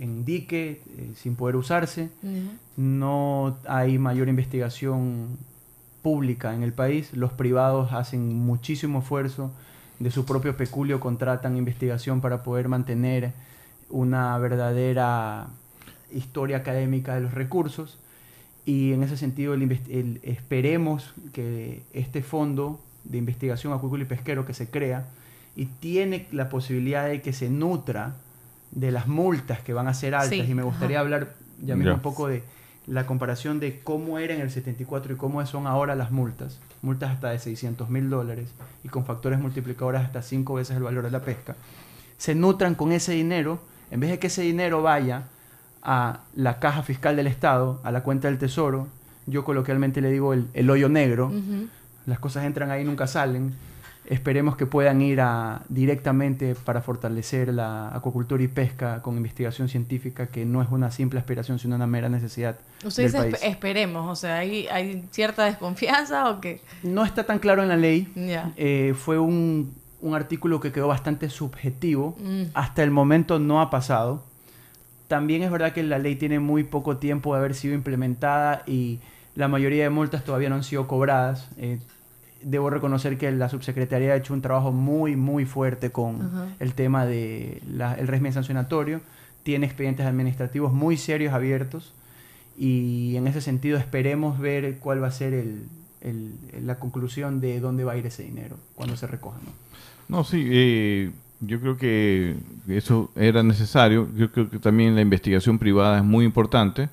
[0.00, 2.08] en dique, eh, sin poder usarse.
[2.76, 5.36] No hay mayor investigación
[6.02, 7.12] pública en el país.
[7.12, 9.52] Los privados hacen muchísimo esfuerzo.
[9.98, 13.32] De su propio peculio contratan investigación para poder mantener
[13.90, 15.48] una verdadera
[16.12, 17.98] historia académica de los recursos.
[18.64, 24.06] Y en ese sentido, el invest- el- esperemos que este fondo de investigación acuícola y
[24.06, 25.06] pesquero que se crea
[25.56, 28.14] y tiene la posibilidad de que se nutra
[28.72, 30.30] de las multas que van a ser altas.
[30.30, 31.04] Sí, Y me gustaría ajá.
[31.04, 32.42] hablar ya mismo un poco de
[32.86, 36.58] la comparación de cómo era en el 74 y cómo son ahora las multas.
[36.82, 38.48] Multas hasta de 600 mil dólares
[38.82, 41.56] y con factores multiplicadores hasta cinco veces el valor de la pesca.
[42.16, 45.24] Se nutran con ese dinero, en vez de que ese dinero vaya
[45.82, 48.88] a la caja fiscal del Estado, a la cuenta del Tesoro,
[49.26, 51.32] yo coloquialmente le digo el, el hoyo negro,
[52.06, 53.54] las cosas entran ahí y nunca salen.
[54.10, 60.26] Esperemos que puedan ir a, directamente para fortalecer la acuacultura y pesca con investigación científica,
[60.26, 63.34] que no es una simple aspiración, sino una mera necesidad Usted del dice país.
[63.36, 66.60] espe- esperemos, o sea, ¿hay, ¿hay cierta desconfianza o qué?
[66.82, 68.12] No está tan claro en la ley.
[68.56, 72.16] Eh, fue un, un artículo que quedó bastante subjetivo.
[72.20, 72.42] Mm.
[72.54, 74.24] Hasta el momento no ha pasado.
[75.06, 78.98] También es verdad que la ley tiene muy poco tiempo de haber sido implementada y
[79.36, 81.48] la mayoría de multas todavía no han sido cobradas.
[81.58, 81.78] Eh,
[82.42, 86.46] debo reconocer que la subsecretaría ha hecho un trabajo muy, muy fuerte con Ajá.
[86.58, 87.60] el tema del
[88.06, 89.00] régimen sancionatorio.
[89.42, 91.92] Tiene expedientes administrativos muy serios abiertos
[92.58, 95.64] y en ese sentido esperemos ver cuál va a ser el-
[96.02, 96.34] el-
[96.66, 99.38] la conclusión de dónde va a ir ese dinero cuando se recoja.
[99.44, 100.16] ¿no?
[100.18, 102.36] No, sí, eh, yo creo que
[102.68, 104.08] eso era necesario.
[104.16, 106.88] Yo creo que también la investigación privada es muy importante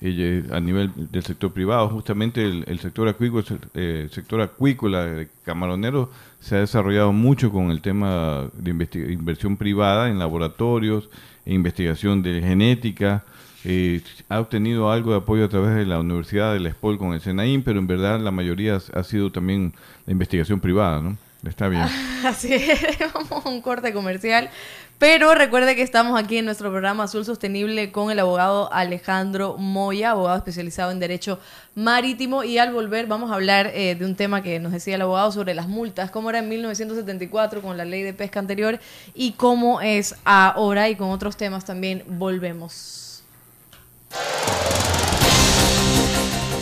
[0.00, 1.88] eh, a nivel del sector privado.
[1.88, 7.80] Justamente el, sector acuícola, eh, sector acuícola de camaronero se ha desarrollado mucho con el
[7.80, 8.70] tema de
[9.12, 11.08] inversión privada en laboratorios,
[11.44, 13.24] e investigación de genética.
[13.64, 17.20] Eh, ha obtenido algo de apoyo a través de la Universidad del ESPOL con el
[17.20, 19.72] SENAIM, pero en verdad la mayoría ha sido también
[20.06, 21.16] la investigación privada, ¿no?
[21.46, 21.86] Está bien.
[22.24, 24.50] Así es, vamos a un corte comercial.
[24.98, 30.10] Pero recuerde que estamos aquí en nuestro programa Azul Sostenible con el abogado Alejandro Moya,
[30.10, 31.38] abogado especializado en Derecho
[31.76, 32.42] Marítimo.
[32.42, 35.30] Y al volver vamos a hablar eh, de un tema que nos decía el abogado
[35.30, 38.80] sobre las multas, cómo era en 1974 con la ley de pesca anterior
[39.14, 43.22] y cómo es ahora y con otros temas también volvemos.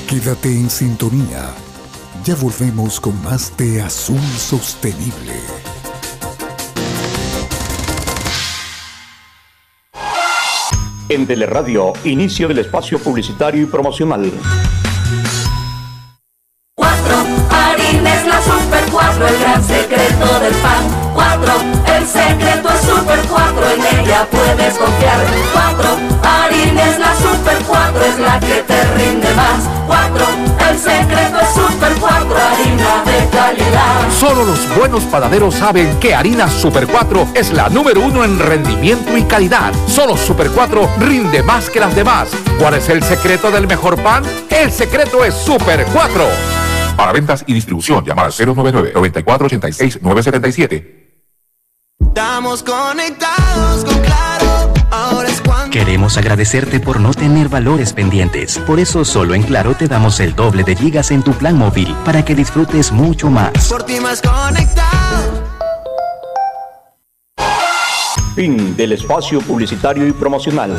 [0.09, 1.55] Quédate en sintonía.
[2.27, 5.33] Ya volvemos con más de Azul Sostenible.
[11.09, 14.33] En Teleradio, inicio del espacio publicitario y promocional.
[16.75, 17.17] 4.
[17.49, 20.85] Harina es la super 4, el gran secreto del pan.
[21.15, 21.53] 4.
[21.97, 25.25] El secreto es super 4, en ella puedes confiar.
[25.53, 25.89] 4.
[26.25, 29.77] Harina es la super 4, es la que te rinde más.
[34.19, 39.15] Solo los buenos panaderos saben que Harina Super 4 es la número uno en rendimiento
[39.15, 39.75] y calidad.
[39.87, 42.31] Solo Super 4 rinde más que las demás.
[42.59, 44.25] ¿Cuál es el secreto del mejor pan?
[44.49, 46.25] El secreto es Super 4.
[46.97, 51.03] Para ventas y distribución, llama al 099-9486-977.
[52.01, 54.01] Estamos conectados con
[55.77, 58.59] Queremos agradecerte por no tener valores pendientes.
[58.61, 61.95] Por eso solo en Claro te damos el doble de gigas en tu plan móvil
[62.03, 63.69] para que disfrutes mucho más.
[63.69, 65.45] Por ti más conectado.
[68.35, 70.75] Fin del espacio publicitario y promocional.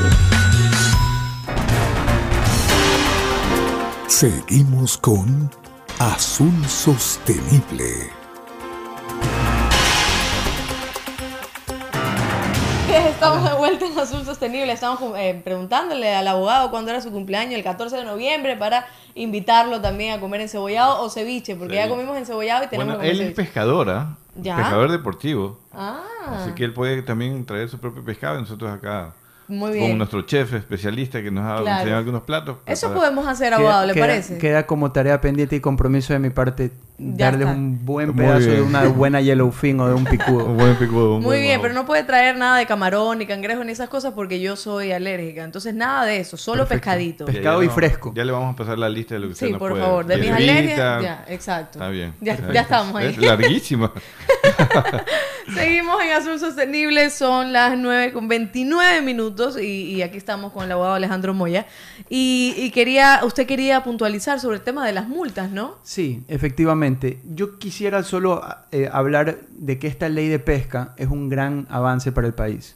[4.08, 5.52] Seguimos con
[6.00, 8.10] Azul Sostenible.
[13.28, 14.72] Estamos de vuelta en Azul Sostenible.
[14.72, 19.82] Estamos eh, preguntándole al abogado cuándo era su cumpleaños, el 14 de noviembre, para invitarlo
[19.82, 21.90] también a comer encebollado o ceviche, porque ya Sí.
[21.90, 24.56] comimos encebollado y tenemos Bueno, que él es pescadora, Ya.
[24.56, 25.60] pescador deportivo.
[25.74, 29.13] Ah, Así que él puede también traer su propio pescado y nosotros acá,
[29.50, 29.98] Muy con bien.
[29.98, 31.78] nuestro chef especialista que nos ha Claro.
[31.78, 32.58] enseñado algunos platos.
[32.66, 34.38] eso para- podemos hacer, abogado, ¿le queda, parece?
[34.38, 37.58] Queda como tarea pendiente y compromiso de mi parte Ya darles está.
[37.60, 40.46] un buen Muy pedazo de una buena yellowfin o de un picudo.
[40.46, 41.16] Un buen picudo.
[41.16, 43.88] un Muy buen bien, pero no puede traer nada de camarón, ni cangrejo, ni esas
[43.88, 45.44] cosas porque yo soy alérgica.
[45.44, 46.82] Entonces, nada de eso, solo Perfecto.
[46.86, 47.26] pescadito.
[47.26, 48.14] Pes- Ya, pescado ya y fresco.
[48.16, 49.84] Ya le vamos a pasar la lista de lo que usted Sí, nos por puede.
[49.84, 51.04] favor, de mis alergias.
[51.04, 51.80] Ya, exacto.
[51.80, 52.14] Está bien.
[52.20, 52.64] Ya, Está ya bien.
[52.64, 53.08] estamos ahí.
[53.08, 53.92] Es larguísima.
[55.54, 60.66] Seguimos en Azul Sostenible, son las 9 con 29 minutos y, y aquí estamos con
[60.66, 61.66] el abogado Alejandro Moya.
[62.10, 65.76] Y, y quería, usted quería puntualizar sobre el tema de las multas, ¿no?
[65.84, 67.20] Sí, efectivamente.
[67.34, 72.12] Yo quisiera solo eh, hablar de que esta ley de pesca es un gran avance
[72.12, 72.76] para el país.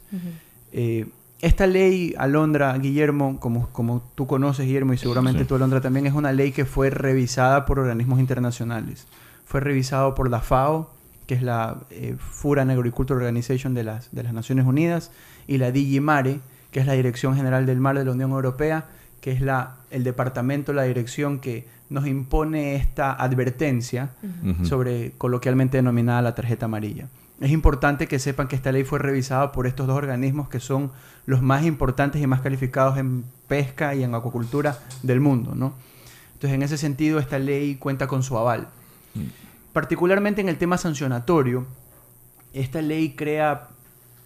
[0.72, 1.06] Eh,
[1.42, 5.46] esta ley, Alondra, Guillermo, como, como tú conoces, Guillermo, y seguramente Sí.
[5.46, 9.06] tú, Alondra, también es una ley que fue revisada por organismos internacionales.
[9.44, 10.88] Fue revisado por la FAO,
[11.26, 15.10] que es la eh, Food and Agriculture Organization de las, de las Naciones Unidas,
[15.46, 18.86] y la DIGIMARE, que es la Dirección General del Mar de la Unión Europea,
[19.20, 24.10] que es la, el departamento, la dirección que nos impone esta advertencia
[24.64, 27.06] sobre coloquialmente denominada la tarjeta amarilla.
[27.40, 30.90] Es importante que sepan que esta ley fue revisada por estos dos organismos que son
[31.26, 35.74] los más importantes y más calificados en pesca y en acuacultura del mundo, ¿no?
[36.34, 38.68] Entonces, en ese sentido, esta ley cuenta con su aval.
[39.72, 41.66] Particularmente en el tema sancionatorio,
[42.52, 43.68] esta ley crea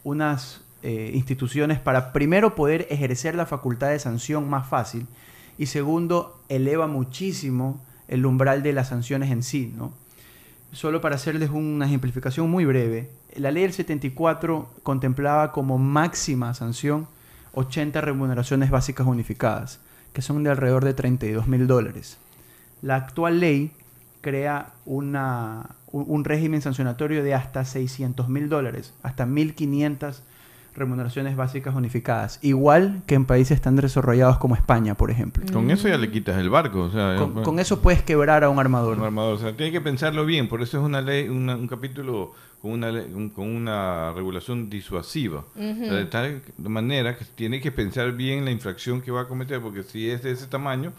[0.03, 5.07] unas eh, instituciones para primero poder ejercer la facultad de sanción más fácil
[5.59, 9.93] y segundo, eleva muchísimo el umbral de las sanciones en sí, ¿no?
[10.73, 17.09] solo para hacerles una ejemplificación muy breve, la ley del 74 contemplaba como máxima sanción
[17.55, 19.81] 80 remuneraciones básicas unificadas,
[20.13, 22.19] que son de alrededor de 32 mil dólares.
[22.83, 23.73] La actual ley
[24.31, 30.17] crea una, un, un régimen sancionatorio de hasta 600 mil dólares, hasta 1.500
[30.75, 35.45] remuneraciones básicas unificadas, igual que en países tan desarrollados como España, por ejemplo.
[35.53, 36.81] Con eso ya le quitas el barco.
[36.83, 38.99] O sea, Con, bueno, con eso puedes quebrar a un armador.
[38.99, 39.35] un armador.
[39.35, 40.49] O sea, tiene que pensarlo bien.
[40.49, 45.45] Por eso es una ley, una- un capítulo con una, un- con una regulación disuasiva.
[45.55, 49.83] De tal manera que tiene que pensar bien la infracción que va a cometer, porque
[49.85, 50.93] si es de ese tamaño,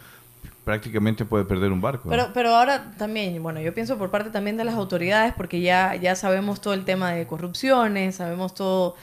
[0.68, 2.10] prácticamente puede perder un barco.
[2.10, 5.96] Pero, pero ahora también, bueno, yo pienso por parte también de las autoridades, porque ya,
[5.96, 8.96] ya sabemos todo el tema de corrupciones, sabemos todo,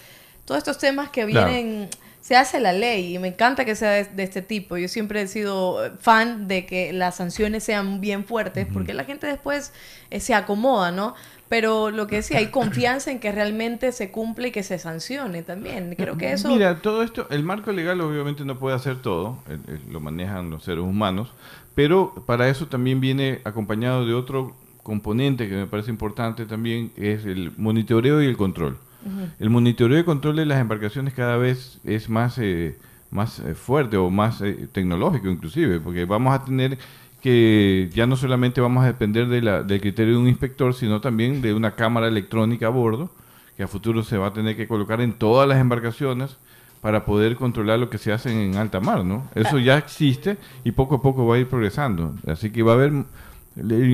[0.44, 1.50] todos estos temas que Claro.
[1.50, 1.88] vienen,
[2.20, 4.76] se hace la ley y me encanta que sea de, de este tipo.
[4.76, 9.26] Yo siempre he sido fan de que las sanciones sean bien fuertes, porque la gente
[9.26, 9.72] después
[10.10, 11.14] eh, se acomoda, ¿no?
[11.48, 15.42] Pero lo que decía, hay confianza en que realmente se cumple y que se sancione
[15.42, 15.94] también.
[15.96, 16.48] Creo que eso...
[16.48, 20.50] Mira, todo esto, el marco legal obviamente no puede hacer todo, el- el- lo manejan
[20.50, 21.32] los seres humanos,
[21.74, 27.24] pero para eso también viene acompañado de otro componente que me parece importante también, es
[27.24, 28.76] el monitoreo y el control.
[29.38, 32.78] El monitoreo y control de las embarcaciones cada vez es más, eh,
[33.10, 36.78] más eh, fuerte o más eh, tecnológico inclusive, porque vamos a tener
[37.24, 41.00] que ya no solamente vamos a depender de la- del criterio de un inspector, sino
[41.00, 43.08] también de una cámara electrónica a bordo,
[43.56, 46.36] que a futuro se va a tener que colocar en todas las embarcaciones
[46.82, 49.26] para poder controlar lo que se hace en alta mar, ¿no?
[49.34, 52.14] Eso ya existe y poco a poco va a ir progresando.
[52.26, 53.06] Así que va a haber, en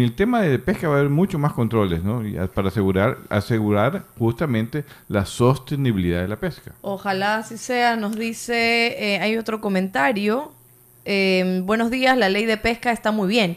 [0.01, 2.25] el tema de pesca va a haber mucho más controles, ¿no?
[2.53, 6.73] Para asegurar, asegurar justamente la sostenibilidad de la pesca.
[6.81, 7.95] Ojalá así sea.
[7.95, 10.51] Nos dice, eh, hay otro comentario.
[11.13, 13.57] Eh, buenos días, la ley de pesca está muy bien,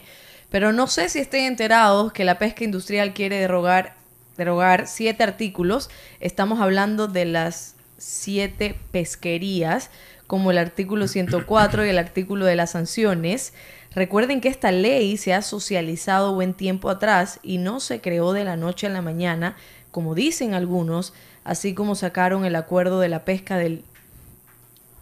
[0.50, 3.94] pero no sé si estén enterados que la pesca industrial quiere derogar,
[4.36, 5.88] derogar siete artículos.
[6.18, 9.90] Estamos hablando de las siete pesquerías,
[10.26, 13.52] como el artículo 104 y el artículo de las sanciones.
[13.94, 18.42] Recuerden que esta ley se ha socializado buen tiempo atrás y no se creó de
[18.42, 19.54] la noche a la mañana,
[19.92, 21.12] como dicen algunos,
[21.44, 23.84] así como sacaron el acuerdo de la pesca del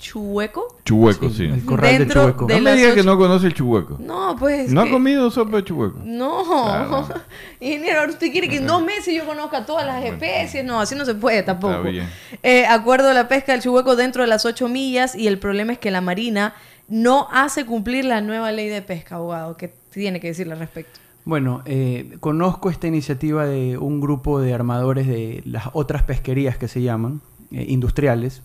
[0.03, 0.77] chueco.
[0.85, 1.45] Chuhueco, Sí, sí.
[1.45, 2.47] el corral Dentro chueco.
[2.47, 3.99] de No me las diga que no conoce el chuhueco.
[4.01, 4.71] No, pues.
[4.73, 6.01] ¿No ha comido sopa de chuhueco?
[6.05, 7.09] No, Claro.
[7.61, 10.65] ingeniero, ahora usted quiere que en dos meses yo conozca todas las especies.
[10.65, 11.75] No, así no se puede tampoco.
[11.75, 12.09] Está bien.
[12.43, 15.73] Eh, acuerdo de la pesca del chuhueco dentro de las ocho millas y el problema
[15.73, 16.55] es que la Marina
[16.89, 19.57] no hace cumplir la nueva ley de pesca, abogado.
[19.57, 20.99] ¿Qué tiene que decirle al respecto?
[21.25, 26.67] Bueno, eh, conozco esta iniciativa de un grupo de armadores de las otras pesquerías que
[26.67, 27.21] se llaman,
[27.53, 28.43] eh, industriales.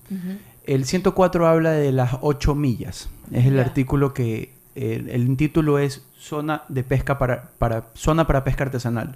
[0.67, 3.09] El 104 habla de las 8 millas.
[3.31, 8.65] Es el artículo que el título es zona de pesca para, para zona para pesca
[8.65, 9.15] artesanal.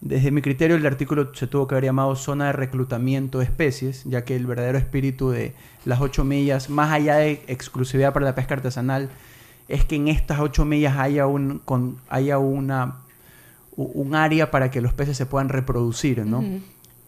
[0.00, 4.04] Desde mi criterio el artículo se tuvo que haber llamado zona de reclutamiento de especies,
[4.04, 8.34] ya que el verdadero espíritu de las 8 millas, más allá de exclusividad para la
[8.34, 9.08] pesca artesanal,
[9.68, 12.96] es que en estas 8 millas haya un con, haya una
[13.76, 16.42] un área para que los peces se puedan reproducir, ¿no?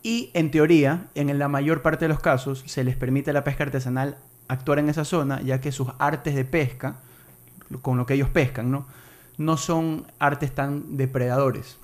[0.02, 3.44] Y en teoría, en la mayor parte de los casos, se les permite a la
[3.44, 4.16] pesca artesanal
[4.48, 6.96] actuar en esa zona, ya que sus artes de pesca,
[7.82, 8.86] con lo que ellos pescan, ¿no?
[9.38, 11.76] No son artes tan depredadores.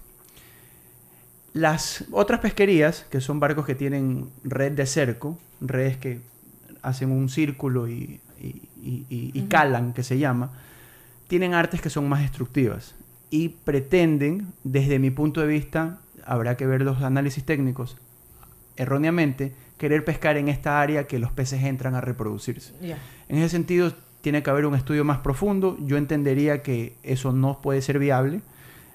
[1.52, 6.20] Las otras pesquerías, que son barcos que tienen red de cerco, redes que
[6.82, 10.50] hacen un círculo y, y- y- y- y calan, que se llama,
[11.28, 12.94] tienen artes que son más destructivas
[13.30, 17.96] y pretenden, desde mi punto de vista, habrá que ver los análisis técnicos,
[18.77, 22.72] erróneamente, querer pescar en esta área que los peces entran a reproducirse.
[22.81, 22.99] Ya.
[23.29, 25.77] En ese sentido, tiene que haber un estudio más profundo.
[25.81, 28.41] Yo entendería que eso no puede ser viable.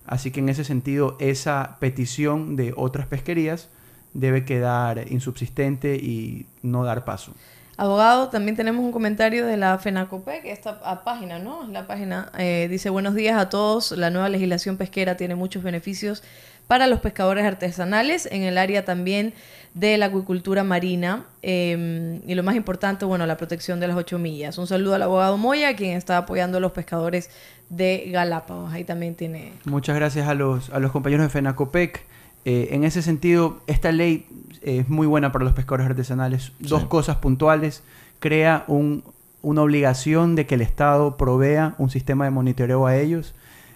[0.05, 3.69] Así que en ese sentido, esa petición de otras pesquerías
[4.13, 7.33] debe quedar insubsistente y no dar paso.
[7.77, 11.65] Abogado, también tenemos un comentario de la FENACOPEC, esta a página, ¿no?
[11.67, 16.23] La página eh, dice, buenos días a todos, la nueva legislación pesquera tiene muchos beneficios
[16.67, 19.33] para los pescadores artesanales, en el área también
[19.73, 24.19] de la acuicultura marina eh, y lo más importante, bueno, la protección de las ocho
[24.19, 24.57] millas.
[24.57, 27.29] Un saludo al abogado Moya, quien está apoyando a los pescadores
[27.69, 28.73] de Galápagos.
[28.73, 29.53] Ahí también tiene...
[29.65, 32.05] Muchas gracias a los, a los compañeros de FENACOPEC.
[32.43, 34.25] Eh, en ese sentido, esta ley
[34.61, 36.51] es muy buena para los pescadores artesanales.
[36.59, 36.87] Dos Sí.
[36.89, 37.81] cosas puntuales.
[38.19, 39.03] Crea un-
[39.41, 43.33] una obligación de que el Estado provea un sistema de monitoreo a ellos.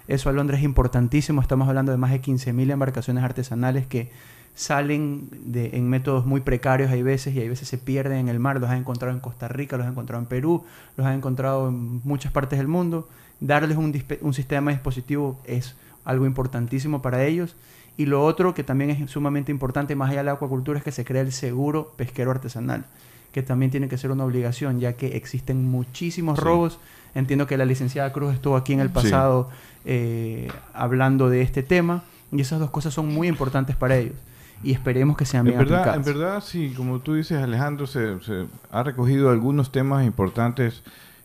[0.07, 1.41] Eso a Londres es importantísimo.
[1.41, 4.11] Estamos hablando de más de 15.000 embarcaciones artesanales que
[4.55, 8.39] salen de, en métodos muy precarios hay veces y hay veces se pierden en el
[8.39, 8.59] mar.
[8.59, 10.63] Los han encontrado en Costa Rica, los han encontrado en Perú,
[10.97, 13.07] los han encontrado en muchas partes del mundo.
[13.41, 15.75] Darles un, un sistema dispositivo es
[16.05, 17.55] algo importantísimo para ellos
[17.97, 20.91] Y lo otro que también es sumamente importante, más allá de la acuacultura, es que
[20.91, 22.83] se crea el seguro pesquero artesanal,
[23.31, 26.43] que también tiene que ser una obligación, ya que existen muchísimos Sí.
[26.43, 26.79] robos.
[27.13, 28.93] Entiendo que la licenciada Cruz estuvo aquí en el Sí.
[28.93, 29.49] pasado
[29.85, 32.03] eh, hablando de este tema,
[32.33, 34.15] y esas dos cosas son muy importantes para ellos.
[34.63, 36.05] Y esperemos que sean En bien verdad, en aplicadas.
[36.05, 40.81] verdad, sí, como tú dices, Alejandro, se, se ha recogido algunos temas importantes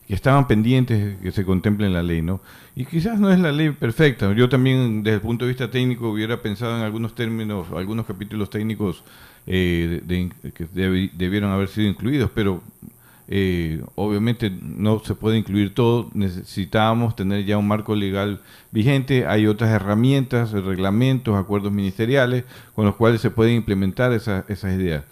[0.07, 2.41] que estaban pendientes que se contemplen en la ley, ¿no?
[2.75, 4.33] Y quizás no es la ley perfecta.
[4.33, 8.51] Yo también, desde el punto de vista técnico, hubiera pensado en algunos términos, algunos capítulos
[8.51, 9.05] técnicos
[9.47, 12.61] eh, de- de- que debi- debieron haber sido incluidos, pero
[13.33, 16.11] eh, obviamente no se puede incluir todo.
[16.15, 18.41] Necesitábamos tener ya un marco legal
[18.73, 19.27] vigente.
[19.27, 25.05] Hay otras herramientas, reglamentos, acuerdos ministeriales con los cuales se pueden implementar esa- esas ideas.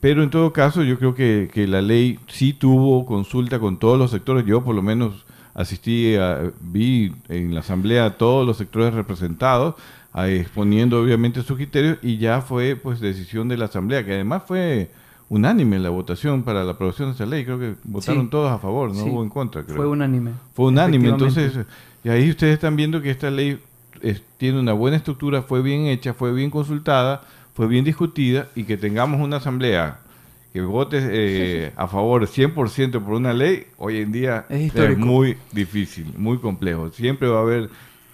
[0.00, 3.98] Pero en todo caso, yo creo que, que la ley sí tuvo consulta con todos
[3.98, 4.44] los sectores.
[4.46, 9.74] Yo por lo menos asistí, a, vi en la asamblea a todos los sectores representados,
[10.26, 14.90] exponiendo obviamente sus criterios y ya fue pues decisión de la asamblea, que además fue
[15.30, 17.44] unánime la votación para la aprobación de esa ley.
[17.46, 18.30] Creo que votaron Sí.
[18.30, 19.08] todos a favor, no Sí.
[19.08, 19.62] hubo en contra.
[19.62, 19.76] Creo.
[19.76, 20.32] Fue unánime.
[20.52, 21.58] Fue unánime, entonces,
[22.04, 23.58] y ahí ustedes están viendo que esta ley
[24.02, 27.22] es- tiene una buena estructura, fue bien hecha, fue bien consultada,
[27.54, 30.00] fue bien discutida y que tengamos una asamblea
[30.52, 36.12] que vote eh, a favor 100% por una ley, hoy en día Es muy difícil,
[36.18, 36.90] muy complejo.
[36.90, 37.70] Siempre va a haber,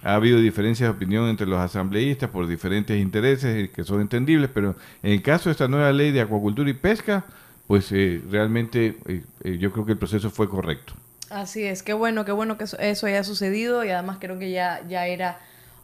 [0.07, 4.49] ha habido diferencias de opinión entre los asambleístas por diferentes intereses eh, que son entendibles,
[4.53, 7.25] pero en el caso de esta nueva ley de acuacultura y pesca,
[7.67, 10.93] pues eh, realmente eh, eh, yo creo que el proceso fue correcto.
[11.29, 14.49] Así es, qué bueno, qué bueno que eso, eso haya sucedido y además creo que
[14.51, 15.39] ya, ya era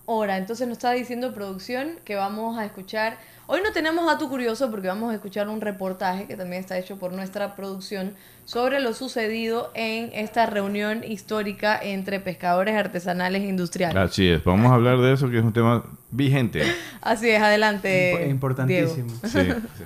[0.05, 0.37] hora.
[0.37, 3.17] Entonces nos está diciendo producción que vamos a escuchar,
[3.47, 6.97] hoy no tenemos dato curioso porque vamos a escuchar un reportaje que también está hecho
[6.97, 8.15] por nuestra producción
[8.45, 13.95] sobre lo sucedido en esta reunión histórica entre pescadores artesanales e industriales.
[13.97, 16.63] Así es, vamos a hablar de eso que es un tema vigente.
[17.01, 18.13] Así es, adelante.
[18.25, 19.07] Impo- importantísimo.
[19.23, 19.27] Diego.
[19.27, 19.83] Sí, sí.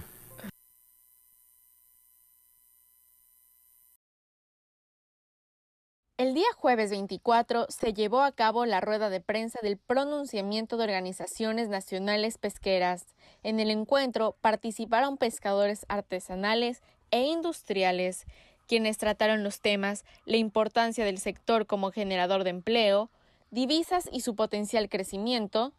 [6.18, 10.86] El día jueves 24 se llevó a cabo la rueda de prensa del pronunciamiento de
[10.86, 13.06] organizaciones nacionales pesqueras.
[13.48, 16.82] En el encuentro participaron pescadores artesanales
[17.12, 18.26] e industriales,
[18.68, 23.10] quienes trataron los temas la importancia del sector como generador de empleo,
[23.50, 25.72] divisas y su potencial crecimiento,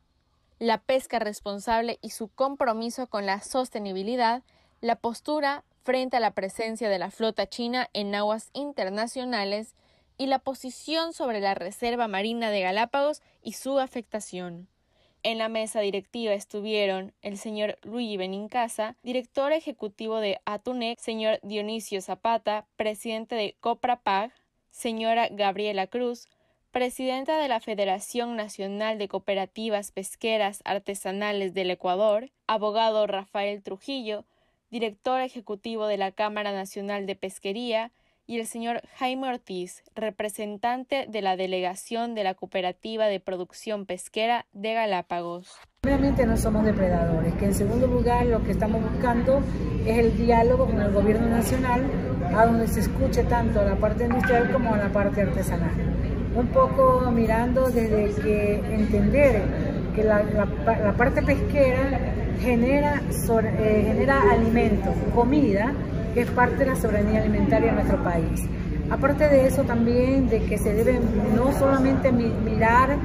[0.58, 4.42] la pesca responsable y su compromiso con la sostenibilidad,
[4.80, 9.74] la postura frente a la presencia de la flota china en aguas internacionales
[10.16, 14.68] y la posición sobre la Reserva Marina de Galápagos y su afectación.
[15.24, 22.00] En la mesa directiva estuvieron el señor Luigi Benincasa, director ejecutivo de Atunec, señor Dionisio
[22.00, 24.30] Zapata, presidente de Coprapag,
[24.70, 26.28] señora Gabriela Cruz,
[26.70, 34.24] presidenta de la Federación Nacional de Cooperativas Pesqueras Artesanales del Ecuador, abogado Rafael Trujillo,
[34.70, 37.90] director ejecutivo de la Cámara Nacional de Pesquería,
[38.28, 44.44] y el señor Jaime Ortiz, representante de la delegación de la Cooperativa de Producción Pesquera
[44.52, 45.56] de Galápagos.
[45.82, 49.40] Obviamente no somos depredadores, que en segundo lugar lo que estamos buscando
[49.86, 51.86] es el diálogo con el gobierno nacional,
[52.36, 55.72] a donde se escuche tanto la parte industrial como la parte artesanal.
[56.36, 59.42] Un poco mirando desde que entender
[59.96, 60.44] que la, la,
[60.78, 61.98] la parte pesquera
[62.42, 65.72] genera, eh, genera alimento, comida,
[66.18, 68.42] que es parte de la soberanía alimentaria de nuestro país.
[68.90, 70.98] Aparte de eso también de que se debe
[71.32, 72.98] no solamente mi, mirar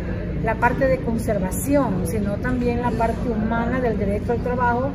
[0.43, 4.89] la parte de conservación, sino también la parte humana del derecho al trabajo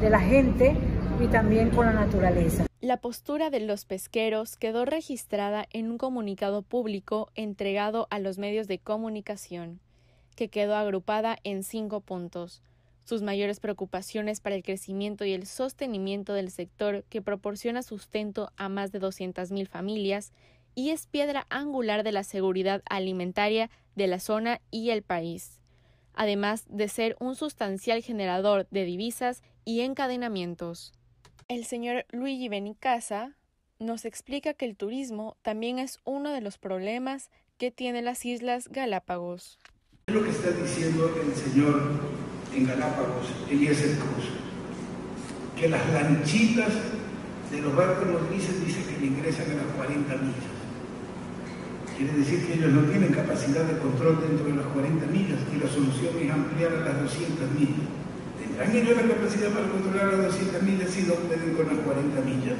[0.00, 0.76] de la gente
[1.20, 2.64] y también con la naturaleza.
[2.80, 8.68] La postura de los pesqueros quedó registrada en un comunicado público entregado a los medios
[8.68, 9.80] de comunicación,
[10.36, 12.62] que quedó agrupada en cinco puntos
[13.04, 18.68] sus mayores preocupaciones para el crecimiento y el sostenimiento del sector que proporciona sustento a
[18.68, 20.32] más de 200.000 familias
[20.74, 25.60] y es piedra angular de la seguridad alimentaria de la zona y el país,
[26.14, 30.92] además de ser un sustancial generador de divisas y encadenamientos.
[31.46, 33.36] El señor Luigi Benicasa
[33.78, 38.68] nos explica que el turismo también es uno de los problemas que tienen las Islas
[38.68, 39.58] Galápagos.
[40.06, 42.23] Lo que está diciendo el señor
[42.54, 44.30] en Galápagos, Eliezer Cruz,
[45.58, 46.72] que las lanchitas
[47.50, 50.54] de los barcos dicen que le ingresan a las 40 millas.
[51.96, 55.62] Quiere decir que ellos no tienen capacidad de control dentro de las 40 millas y
[55.62, 57.86] la solución es ampliar a las 200 millas.
[58.34, 62.20] ¿Tendrán ellos la capacidad para controlar las 200 millas si no pueden con las 40
[62.26, 62.58] millas?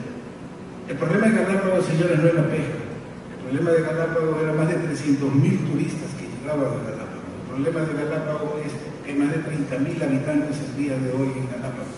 [0.86, 2.78] El problema de Galápagos, señores, no es la pesca.
[2.78, 5.18] El problema de Galápagos era más de 300.000
[5.66, 7.26] turistas que llegaban a Galápagos.
[7.26, 8.72] El problema de Galápagos es
[9.04, 11.88] que hay más de 30.000 habitantes el día de hoy en Galápagos,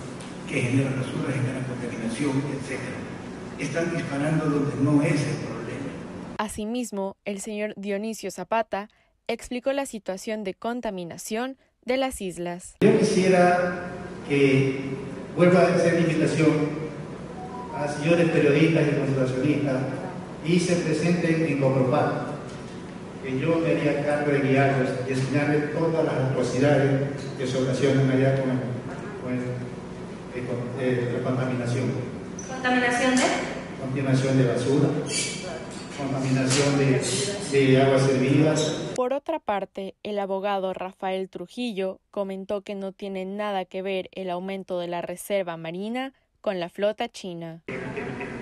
[0.48, 2.80] que generan basura, generan contaminación, etc.
[3.58, 6.36] Están disparando donde no es el problema.
[6.38, 8.88] Asimismo, el señor Dionisio Zapata
[9.28, 12.76] explicó la situación de contaminación de las islas.
[12.80, 13.90] Yo quisiera
[14.28, 14.80] que
[15.36, 16.86] vuelva a hacer invitación
[17.74, 19.82] a señores periodistas y conservacionistas
[20.44, 22.25] y se presenten en Copropal,
[23.26, 28.08] que yo me haría cargo de guiarlos y enseñarles todas las atrocidades que se ocasionan
[28.08, 28.50] allá con,
[29.20, 29.34] con
[30.80, 31.90] eh, la contaminación.
[32.48, 33.22] ¿Contaminación de?
[33.80, 34.88] Contaminación de basura,
[35.98, 38.92] contaminación de, de aguas servidas.
[38.94, 44.30] Por otra parte, el abogado Rafael Trujillo comentó que no tiene nada que ver el
[44.30, 47.64] aumento de la reserva marina con la flota china.
[47.66, 47.80] El,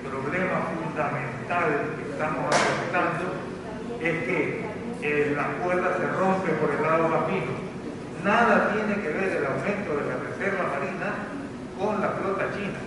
[0.04, 3.54] problema fundamental que estamos afrontando
[4.02, 4.73] es que
[5.04, 7.52] eh, la cuerda se rompe por el lado vapino.
[8.24, 11.12] Nada tiene que ver el aumento de la reserva marina
[11.76, 12.80] con la flota china.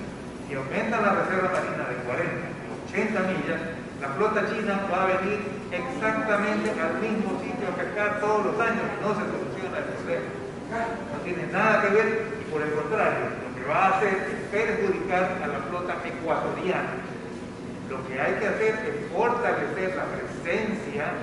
[0.50, 3.62] Si aumenta la reserva marina de 40 a 80 millas,
[4.02, 8.82] la flota china va a venir exactamente al mismo sitio a pescar todos los años
[8.82, 10.30] y no se soluciona el problema.
[11.14, 12.08] No tiene nada que ver
[12.42, 16.98] y por el contrario, lo que va a hacer es perjudicar a la flota ecuatoriana.
[17.94, 21.14] Lo que hay que hacer es fortalecer la presencia,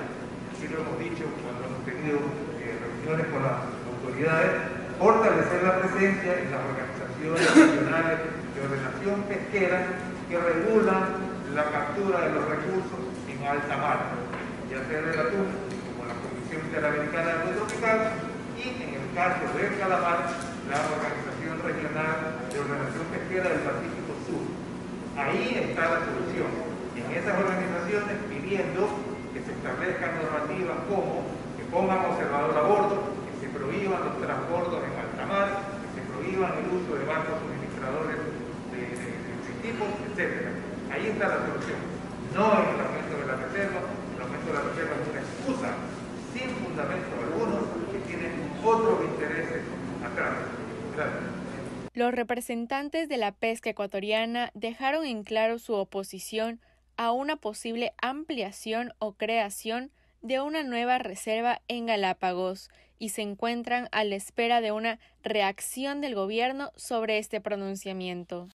[0.69, 2.17] lo hemos dicho cuando hemos tenido
[2.57, 4.51] eh, reuniones con las autoridades,
[4.97, 9.77] fortalecer la presencia en las organizaciones nacionales de ordenación pesquera
[10.29, 11.03] que regulan
[11.53, 13.99] la captura de los recursos en alta mar,
[14.71, 15.49] ya sea del atún,
[15.85, 17.99] como la Comisión Interamericana de Tropical,
[18.57, 20.33] y en el caso del calamar,
[20.65, 24.43] la Organización Regional de Ordenación Pesquera del Pacífico Sur.
[25.13, 26.49] Ahí está la solución.
[26.97, 31.27] En esas organizaciones pidiendo que se establezcan normativas como
[31.59, 32.95] que pongan observador a bordo,
[33.27, 35.47] que se prohíban los transbordos en alta mar,
[35.83, 38.15] que se prohíban el uso de barcos suministradores
[38.71, 40.55] de, de tipos, etcétera.
[40.87, 41.83] Ahí está la solución.
[42.31, 43.79] No el aumento de la reserva.
[44.15, 45.69] El aumento de la reserva es una excusa
[46.31, 47.59] sin fundamento alguno
[47.91, 48.31] que tiene
[48.63, 49.67] otros intereses
[49.99, 50.31] atrás.
[50.95, 51.27] Gracias.
[51.93, 56.59] Los representantes de la pesca ecuatoriana dejaron en claro su oposición
[56.97, 59.91] a una posible ampliación o creación
[60.21, 66.01] de una nueva reserva en Galápagos y se encuentran a la espera de una reacción
[66.01, 68.47] del gobierno sobre este pronunciamiento.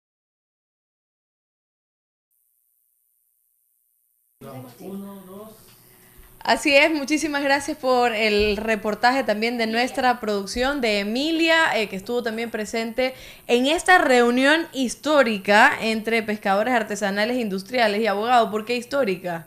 [6.48, 11.96] Así es, muchísimas gracias por el reportaje también de nuestra producción de Emilia, eh, que
[11.96, 13.12] estuvo también presente
[13.48, 18.48] en esta reunión histórica entre pescadores artesanales, industriales y abogados.
[18.48, 19.46] ¿Por qué histórica?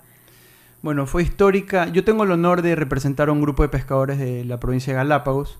[0.84, 1.88] Bueno, fue histórica.
[1.88, 4.98] Yo tengo el honor de representar a un grupo de pescadores de la provincia de
[4.98, 5.58] Galápagos.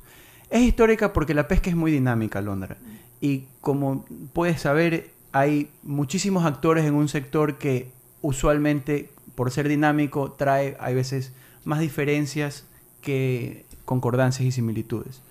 [0.52, 2.78] Es histórica porque la pesca es muy dinámica, Londra.
[3.20, 7.90] Y como puedes saber, hay muchísimos actores en un sector que
[8.22, 12.66] usualmente por ser dinámico, trae, hay veces, más diferencias
[13.02, 15.22] que concordancias y similitudes.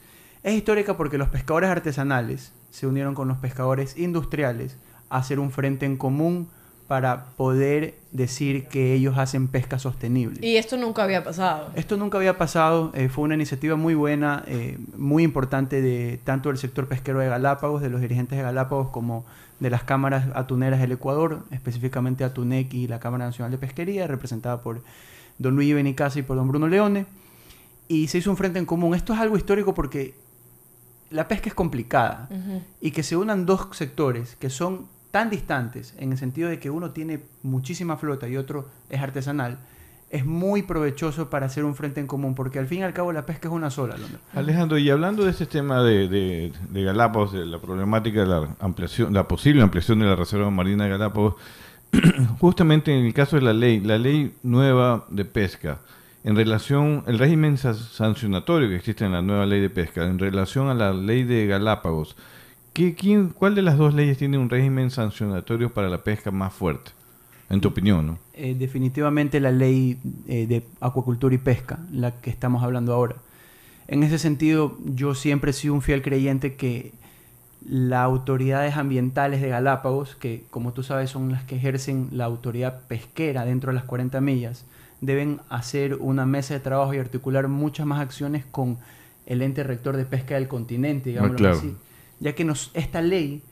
[0.42, 4.76] Es histórica porque los pescadores artesanales se unieron con los pescadores industriales
[5.08, 6.48] a hacer un frente en común
[6.90, 10.44] para poder decir que ellos hacen pesca sostenible.
[10.44, 11.70] Y esto nunca había pasado.
[11.76, 16.48] Esto nunca había pasado, eh, fue una iniciativa muy buena, eh, muy importante de tanto
[16.48, 19.24] del sector pesquero de Galápagos, de los dirigentes de Galápagos, como
[19.60, 24.62] de las cámaras atuneras del Ecuador, específicamente Atunec y la Cámara Nacional de Pesquería, representada
[24.62, 24.82] por
[25.38, 27.06] don Luis Benicasa y por don Bruno Leone.
[27.86, 28.94] Y se hizo un frente en común.
[28.94, 30.14] Esto es algo histórico porque
[31.10, 32.28] la pesca es complicada
[32.80, 36.70] y que se unan dos sectores que son tan distantes en el sentido de que
[36.70, 39.58] uno tiene muchísima flota y otro es artesanal,
[40.10, 43.12] es muy provechoso para hacer un frente en común, porque al fin y al cabo
[43.12, 43.94] la pesca es una sola.
[44.34, 49.14] Alejandro, y hablando de este tema de, de, Galápagos, de la problemática de la ampliación,
[49.14, 51.34] la posible ampliación de la Reserva Marina de Galápagos,
[52.40, 55.78] justamente en el caso de la ley, la ley nueva de pesca,
[56.24, 60.68] en relación, el régimen sancionatorio que existe en la nueva ley de pesca, en relación
[60.68, 62.16] a la ley de Galápagos,
[62.72, 66.52] ¿qué, quién, ¿cuál de las dos leyes tiene un régimen sancionatorio para la pesca más
[66.52, 66.90] fuerte?
[67.48, 68.18] En tu opinión, ¿no?
[68.42, 73.16] Eh, definitivamente la ley eh, de acuacultura y pesca, la que estamos hablando ahora.
[73.86, 76.92] En ese sentido, yo siempre he sido un fiel creyente que
[77.68, 82.80] las autoridades ambientales de Galápagos, que como tú sabes son las que ejercen la autoridad
[82.88, 84.64] pesquera dentro de las 40 millas,
[85.02, 88.78] deben hacer una mesa de trabajo y articular muchas más acciones con
[89.26, 91.76] el ente rector de pesca del continente, ah, digamos así.
[92.20, 93.42] Ya que nos, esta ley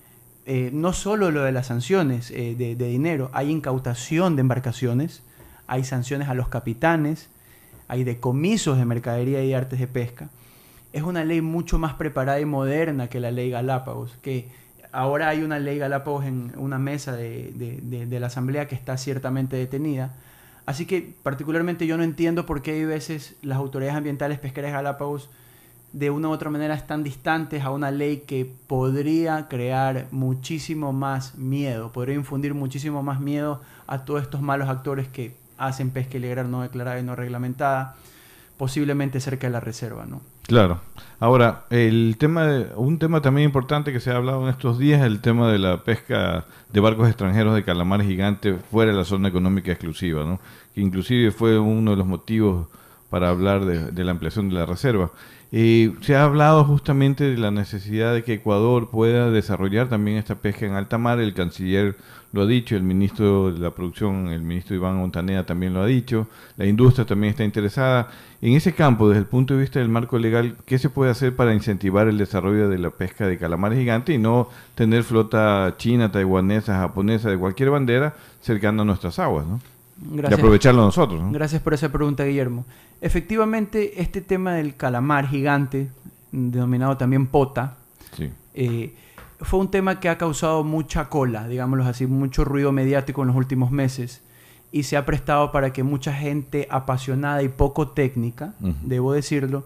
[0.49, 5.23] eh, no solo lo de las sanciones eh, de, dinero, hay incautación de embarcaciones,
[5.67, 7.29] hay sanciones a los capitanes,
[7.87, 10.31] hay decomisos de mercadería y artes de pesca.
[10.95, 14.49] es una ley mucho más preparada y moderna que la ley Galápagos, que
[14.91, 18.97] ahora hay una ley Galápagos en una mesa de, de- de- la Asamblea que está
[18.97, 20.15] ciertamente detenida.
[20.65, 25.29] Así que particularmente yo no entiendo por qué hay veces las autoridades ambientales pesqueras Galápagos
[25.93, 31.37] de una u otra manera están distantes a una ley que podría crear muchísimo más
[31.37, 36.51] miedo, podría infundir muchísimo más miedo a todos estos malos actores que hacen pesca ilegal
[36.51, 37.97] no declarada y no reglamentada,
[38.57, 40.21] posiblemente cerca de la reserva, ¿no?
[40.47, 40.81] Claro.
[41.21, 45.03] Ahora, el tema de- un tema también importante que se ha hablado en estos días
[45.03, 49.29] el tema de la pesca de barcos extranjeros de calamar gigante fuera de la zona
[49.29, 50.41] económica exclusiva, ¿no?
[50.75, 52.67] Que inclusive fue uno de los motivos
[53.11, 55.11] para hablar de la ampliación de la reserva.
[55.51, 60.67] Se ha hablado justamente de la necesidad de que Ecuador pueda desarrollar también esta pesca
[60.67, 61.21] en alta mar.
[61.21, 61.97] El canciller
[62.33, 65.87] lo ha dicho, el ministro de la producción, el ministro Iván Montaneda también lo ha
[65.87, 66.29] dicho.
[66.59, 68.11] La industria también está interesada.
[68.43, 71.35] En ese campo, desde el punto de vista del marco legal, ¿qué se puede hacer
[71.35, 76.13] para incentivar el desarrollo de la pesca de calamares gigantes y no tener flota china,
[76.13, 79.47] taiwanesa, japonesa, de cualquier bandera cercana a nuestras aguas?
[79.47, 79.61] ¿no?
[80.01, 81.21] Y aprovecharlo nosotros.
[81.23, 81.33] ¿no?
[81.33, 82.65] Gracias por esa pregunta, Guillermo.
[83.01, 85.89] Efectivamente, este tema del calamar gigante,
[86.33, 87.77] denominado también pota,
[88.17, 88.31] Sí.
[88.55, 88.95] eh,
[89.41, 93.37] fue un tema que ha causado mucha cola, digámoslo así, mucho ruido mediático en los
[93.37, 94.21] últimos meses
[94.73, 99.65] y se ha prestado para que mucha gente apasionada y poco técnica, debo decirlo,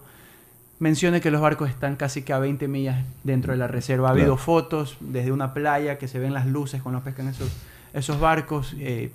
[0.78, 4.08] mencione que los barcos están casi que a 20 millas dentro de la reserva.
[4.08, 4.42] Ha habido Claro.
[4.42, 7.50] fotos desde una playa que se ven las luces cuando pescan esos,
[7.94, 9.10] esos barcos, eh,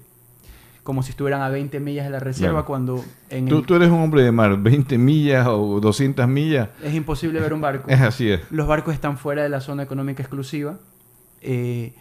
[0.88, 2.66] como si estuvieran a 20 millas de la reserva, Claro.
[2.66, 6.70] cuando en Tú, el- tú eres un hombre de mar, 20 millas o 200 millas.
[6.82, 7.90] es imposible ver un barco.
[7.90, 8.40] Es así es.
[8.52, 10.80] Los barcos están fuera de la zona económica exclusiva.
[11.42, 11.94] eh,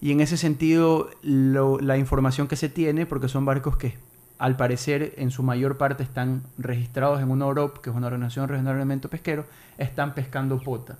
[0.00, 3.94] y en ese sentido, lo- la información que se tiene, porque son barcos que
[4.38, 8.48] al parecer en su mayor parte están registrados en una OROP, que es una organización
[8.48, 9.46] regional de Reglamento pesquero,
[9.78, 10.98] están pescando pota.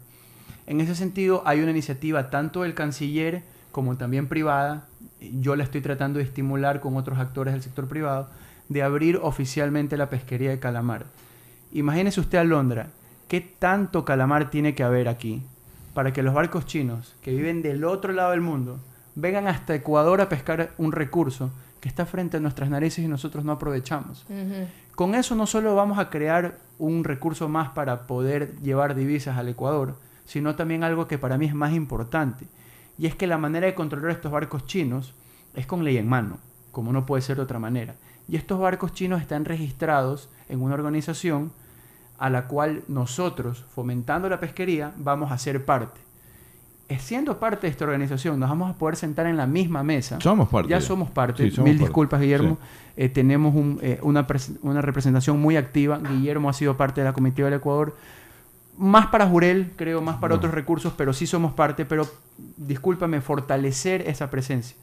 [0.69, 4.87] En ese sentido, hay una iniciativa tanto del canciller como también privada,
[5.41, 8.29] yo la estoy tratando de estimular con otros actores del sector privado,
[8.69, 11.07] de abrir oficialmente la pesquería de calamar.
[11.73, 12.89] Imagínese usted Alondra,
[13.29, 15.43] ¿qué tanto calamar tiene que haber aquí
[15.95, 18.79] para que los barcos chinos que viven del otro lado del mundo
[19.15, 21.51] vengan hasta Ecuador a pescar un recurso
[21.81, 24.25] que está frente a nuestras narices y nosotros no aprovechamos?
[24.95, 29.49] Con eso no solo vamos a crear un recurso más para poder llevar divisas al
[29.49, 29.97] Ecuador,
[30.27, 32.47] sino también algo que para mí es más importante.
[32.99, 35.15] Y es que la manera de controlar estos barcos chinos
[35.55, 36.39] es con ley en mano,
[36.71, 37.97] como no puede ser de otra manera.
[38.29, 41.53] Y estos barcos chinos están registrados en una organización
[42.19, 46.01] a la cual nosotros, fomentando la pesquería, vamos a ser parte.
[46.89, 50.21] Eh, Siendo parte de esta organización, nos vamos a poder sentar en la misma mesa.
[50.21, 51.45] Somos parte Ya somos parte.
[51.45, 51.89] Sí, somos Mil parte.
[51.89, 52.59] disculpas, Guillermo.
[52.61, 52.93] Sí.
[52.97, 54.27] Eh, tenemos un, eh, una,
[54.63, 55.99] una representación muy activa.
[55.99, 57.97] Guillermo ha sido parte de la comitiva del Ecuador.
[58.77, 60.39] Más para Jurel, creo, más para No.
[60.39, 61.85] otros recursos, pero sí somos parte.
[61.85, 62.07] Pero
[62.57, 64.77] discúlpame, fortalecer esa presencia.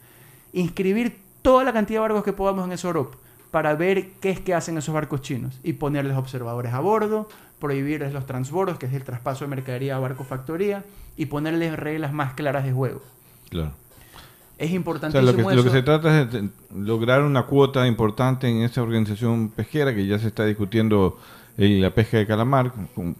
[0.53, 3.17] Inscribir toda la cantidad de barcos que podamos en ese Europa
[3.51, 7.27] para ver qué es que hacen esos barcos chinos y ponerles observadores a bordo,
[7.59, 10.83] prohibirles los transbordos, que es el traspaso de mercadería a barco factoría,
[11.17, 13.01] y ponerles reglas más claras de juego.
[13.49, 13.71] Claro.
[14.59, 18.49] Es O sea, lo que, lo que se trata es de lograr una cuota importante
[18.49, 21.17] en esa organización pesquera que ya se está discutiendo
[21.48, 22.71] en la pesca de calamar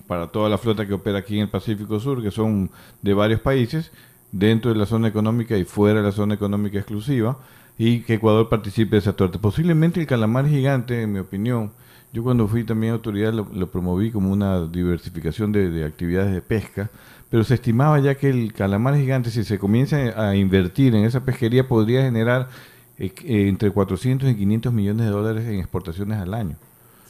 [0.08, 2.70] para toda la flota que opera aquí en el Pacífico Sur, que son
[3.02, 3.92] de varios países,
[4.32, 7.38] dentro de la zona económica y fuera de la zona económica exclusiva,
[7.78, 9.40] y que Ecuador participe de esa torta.
[9.40, 11.72] Posiblemente el calamar gigante, en mi opinión,
[12.12, 16.90] yo cuando fui también autoridad lo, promoví como una diversificación de, de actividades de pesca,
[17.30, 21.24] pero se estimaba ya que el calamar gigante, si se comienza a invertir en esa
[21.24, 22.50] pesquería, podría generar
[22.98, 23.14] eh,
[23.48, 26.58] entre 400 y 500 millones de dólares en exportaciones al año.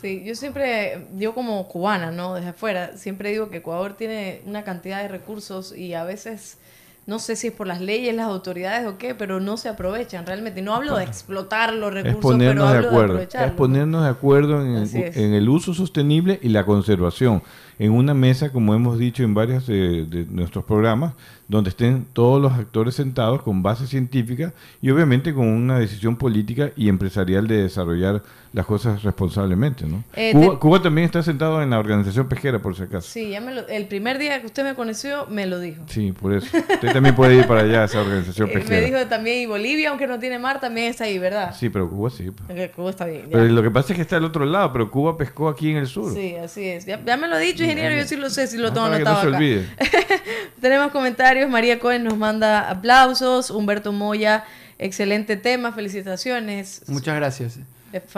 [0.02, 2.36] Sí, yo siempre, yo como cubana, ¿no?
[2.36, 6.58] Desde afuera, siempre digo que Ecuador tiene una cantidad de recursos y a veces,
[7.06, 10.26] no sé si es por las leyes, las autoridades o qué, pero no se aprovechan
[10.26, 10.62] realmente.
[10.62, 13.58] No hablo de explotar los Es recursos, pero ponernos de hablo de acuerdo, es aprovecharlos.
[13.58, 15.18] ponernos de acuerdo en Así el, es.
[15.18, 17.43] en el uso sostenible y la conservación.
[17.80, 21.14] En una mesa, como hemos dicho en varios de, de nuestros programas,
[21.48, 26.70] donde estén todos los actores sentados con base científica y obviamente con una decisión política
[26.76, 28.22] y empresarial de desarrollar
[28.54, 29.86] las cosas responsablemente.
[29.86, 30.04] ¿no?
[30.16, 33.08] Eh, Cuba, te- Cuba también está sentado en la organización pesquera, por si acaso.
[33.10, 35.84] Sí, ya me lo- el primer día que usted me conoció, me lo dijo.
[35.88, 36.56] Sí, por eso.
[36.58, 38.86] Usted también puede ir para allá a esa organización Eh, me pesquera.
[38.86, 41.56] dijo también, y Bolivia, aunque no tiene mar, también está ahí, ¿verdad?
[41.58, 42.30] Sí, pero Cuba sí.
[42.32, 42.70] pues.
[42.72, 43.24] Cuba está bien.
[43.24, 43.30] ya.
[43.32, 45.78] Pero lo que pasa es que está al otro lado, pero Cuba pescó aquí en
[45.78, 46.14] el sur.
[46.14, 46.86] Sí, así es.
[46.86, 48.88] Ya, ya me lo ha dicho, ingeniero, yo sí lo sé, si lo Ah, tengo
[48.90, 49.38] no anotado se acá.
[49.38, 49.66] olvide.
[50.62, 51.50] Tenemos comentarios.
[51.50, 53.50] María Cohen nos manda aplausos.
[53.52, 54.44] Humberto Moya,
[54.78, 56.82] excelente tema, felicitaciones.
[56.88, 57.60] Muchas gracias.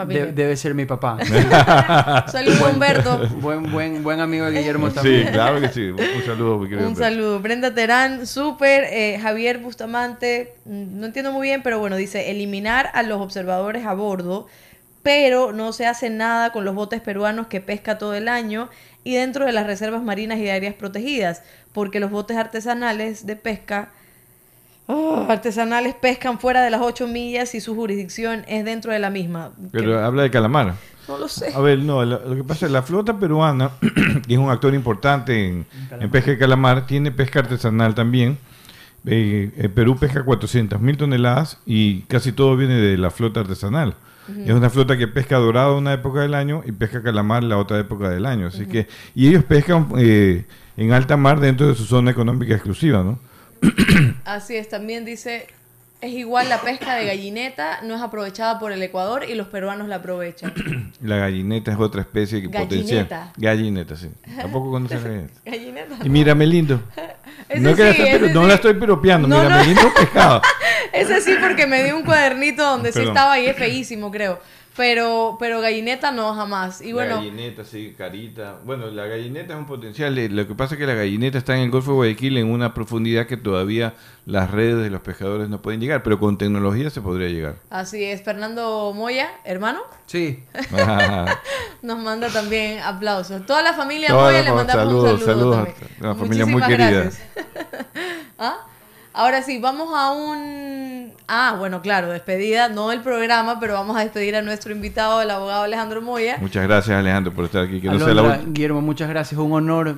[0.08, 1.18] de debe ser mi papá.
[2.30, 3.18] Saludos, Buen- Humberto.
[3.40, 5.26] Buen, buen, buen amigo de Guillermo también.
[5.26, 5.80] Sí, claro que sí.
[5.90, 7.14] Un saludo, mi querido Un Humberto.
[7.14, 7.40] saludo.
[7.40, 8.84] Brenda Terán, súper.
[8.90, 13.86] eh, Javier Bustamante, mm, no entiendo muy bien, pero bueno, dice eliminar a los observadores
[13.86, 14.46] a bordo,
[15.02, 18.68] pero no se hace nada con los botes peruanos que pesca todo el año
[19.04, 21.42] y dentro de las reservas marinas y áreas protegidas,
[21.72, 23.90] porque los botes artesanales de pesca
[24.86, 29.10] oh, artesanales pescan fuera de las 8 millas y su jurisdicción es dentro de la
[29.10, 29.52] misma.
[29.72, 30.74] Pero habla de calamar.
[31.08, 31.52] No lo sé.
[31.52, 33.72] A ver, no, lo, lo que pasa es que la flota peruana,
[34.26, 35.66] que es un actor importante en,
[35.98, 38.38] en pesca de calamar, tiene pesca artesanal también.
[39.04, 43.96] Eh, eh, Perú pesca 400 mil toneladas y casi todo viene de la flota artesanal.
[44.32, 44.42] Ujú.
[44.44, 47.78] Es una flota que pesca dorado una época del año y pesca calamar la otra
[47.78, 48.46] época del año.
[48.48, 50.44] Así que y ellos pescan eh,
[50.76, 53.18] en alta mar dentro de su zona económica exclusiva, ¿no?
[54.24, 55.46] Así es, también dice,
[56.00, 59.86] es igual la pesca de gallineta, no es aprovechada por el Ecuador y los peruanos
[59.88, 60.52] la aprovechan.
[61.02, 63.32] La gallineta es otra especie que Gallineta.
[63.32, 63.32] potencia.
[63.36, 64.08] Gallineta, sí.
[64.36, 65.40] Tampoco conoces gallineta.
[65.44, 65.96] Gallineta.
[66.04, 66.80] Y mírame lindo.
[67.58, 68.48] No, es que la sí, estoy no sí.
[68.48, 69.64] la estoy piropeando, No, mírame no.
[69.66, 70.40] lindo pescado.
[70.92, 74.40] Ese sí porque me dio un cuadernito donde sí estaba y es feísimo, creo.
[74.74, 76.80] Pero, pero gallineta no, jamás.
[76.80, 78.56] Y la bueno, gallineta, sí, carita.
[78.64, 80.16] Bueno, la gallineta es un potencial.
[80.16, 82.50] eh, Lo que pasa es que la gallineta está en el Golfo de Guayaquil en
[82.50, 83.92] una profundidad que todavía
[84.24, 87.56] las redes de los pescadores no pueden llegar, pero con tecnología se podría llegar.
[87.68, 88.22] así es.
[88.22, 90.42] Fernando Moya, hermano, Sí.
[91.82, 93.44] nos manda también aplausos.
[93.44, 96.02] Toda la familia Toda Moya la le mandamos saludos, un saludo saludos también.
[96.02, 97.10] a la familia muy querida.
[98.38, 98.56] ¿Ah?
[99.14, 101.12] Ahora sí, vamos a un...
[101.28, 105.30] Ah, bueno, claro, despedida, no el programa, pero vamos a despedir a nuestro invitado, el
[105.30, 106.38] abogado Alejandro Moya.
[106.40, 107.80] Muchas gracias, Alejandro, por estar aquí.
[107.80, 109.38] Que no sea la Guillermo, muchas gracias.
[109.40, 109.96] Un honor.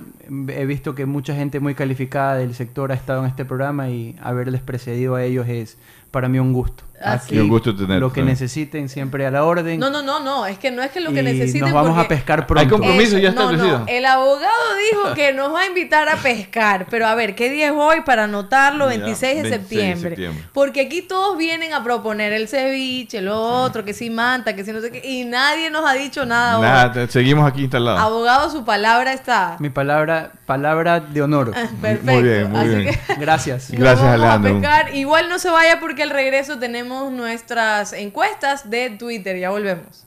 [0.48, 4.16] He visto que mucha gente muy calificada del sector ha estado en este programa y
[4.22, 5.78] haberles precedido a ellos es
[6.10, 6.84] para mí un gusto.
[7.04, 7.38] Ah, Aquí, sí.
[7.38, 9.78] Un gusto tenerte Lo que necesiten siempre a la orden.
[9.78, 11.98] No, no, no, no, es que no es que lo que Y necesiten nos vamos
[11.98, 12.60] a pescar pronto.
[12.60, 13.84] Hay compromiso ya no, no, establecido.
[13.88, 14.52] el abogado
[14.90, 18.00] dijo que nos va a invitar a pescar, pero a ver, ¿qué día es hoy
[18.06, 18.88] para anotarlo?
[18.88, 20.10] Mira, 26 de 26 de septiembre.
[20.10, 20.44] septiembre.
[20.52, 24.72] Porque aquí todos vienen a proponer el ceviche, lo otro, que si manta, que si
[24.72, 26.56] no sé qué, y nadie nos ha dicho nada.
[26.58, 26.62] hoy.
[26.62, 28.00] Nada, seguimos aquí instalados.
[28.00, 29.56] Abogado, su palabra está.
[29.60, 31.52] Mi palabra, palabra de honor.
[31.52, 32.12] Perfecto.
[32.12, 32.84] Muy bien, muy Así bien.
[33.06, 33.70] que- Gracias.
[33.70, 34.60] Gracias, Nos vamos a Alejandro.
[34.60, 34.94] pescar.
[34.94, 39.38] Igual no se vaya porque al regreso tenemos nuestras encuestas de Twitter.
[39.38, 40.04] Ya volvemos.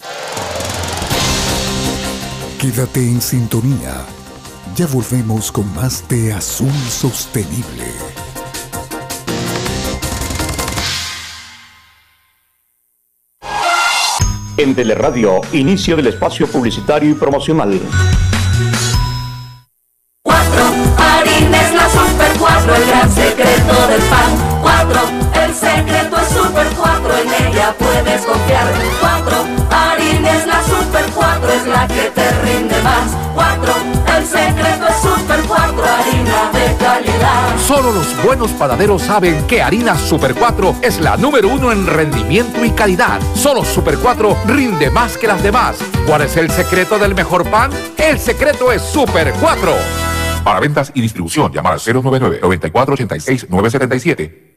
[2.59, 4.05] Quédate en sintonía.
[4.75, 7.85] Ya volvemos con más de Azul Sostenible.
[14.57, 17.79] En Teleradio, inicio del espacio publicitario y promocional.
[20.23, 20.63] Cuatro,
[20.97, 24.46] harina es la super cuatro, el gran secreto del pan.
[25.59, 28.67] Secreto es super cuatro, en ella puedes confiar.
[28.99, 29.37] Cuatro,
[29.71, 33.11] harina es la super cuatro, es la que te rinde más.
[33.33, 33.73] Cuatro,
[34.17, 37.57] el secreto es super cuatro, harina de calidad.
[37.65, 42.63] Solo los buenos panaderos saben que Harina Super 4 es la número uno en rendimiento
[42.63, 43.19] y calidad.
[43.35, 45.77] Solo Super 4 rinde más que las demás.
[46.05, 47.71] ¿Cuál es el secreto del mejor pan?
[47.97, 49.73] El secreto es Super 4.
[50.45, 54.56] Para ventas y distribución, llamar al 099-9486-977.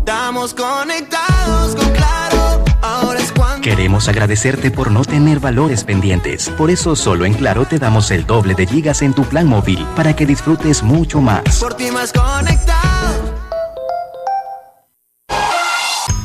[0.00, 2.64] Estamos conectados con Claro.
[2.80, 3.60] Ahora es cuando.
[3.60, 6.48] Queremos agradecerte por no tener valores pendientes.
[6.48, 9.86] Por eso solo en Claro te damos el doble de gigas en tu plan móvil
[9.94, 11.60] para que disfrutes mucho más.
[11.60, 12.80] Por ti más conectado.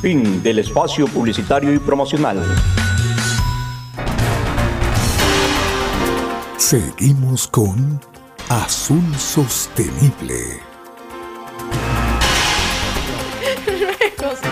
[0.01, 2.41] Fin del espacio publicitario y promocional.
[6.57, 7.99] Seguimos con
[8.47, 10.74] Azul Sostenible.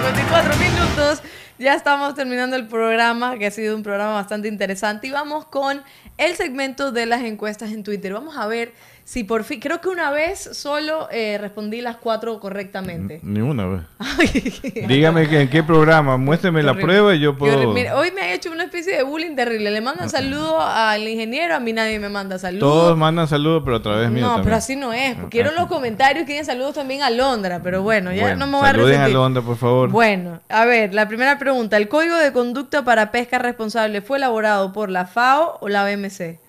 [0.03, 1.21] 54 minutos.
[1.57, 5.07] Ya estamos terminando el programa, que ha sido un programa bastante interesante.
[5.07, 5.81] Y vamos con
[6.17, 8.11] el segmento de las encuestas en Twitter.
[8.11, 8.73] Vamos a ver
[9.05, 9.59] si por fin.
[9.59, 13.19] Creo que una vez solo eh, respondí las cuatro correctamente.
[13.23, 13.81] Ni una vez.
[14.87, 16.85] Dígame que en qué programa, muéstreme la Horrible.
[16.93, 17.73] prueba y yo puedo.
[17.73, 19.71] Mira, hoy me ha hecho una especie de bullying terrible.
[19.71, 22.61] Le mandan saludos al ingeniero, a mí nadie me manda saludos.
[22.69, 24.43] Todos mandan saludos, pero a través mío No, también.
[24.45, 25.17] pero así no es.
[25.29, 28.67] Quiero los comentarios, quieren saludos también a Londra, pero bueno, ya Bueno, no me voy
[28.67, 29.13] a saluden a resentir.
[29.15, 29.89] Londra, por favor.
[29.89, 31.77] Bueno, a ver, la primera pregunta.
[31.77, 36.39] ¿El Código de Conducta para Pesca Responsable fue elaborado por la FAO o la BMC?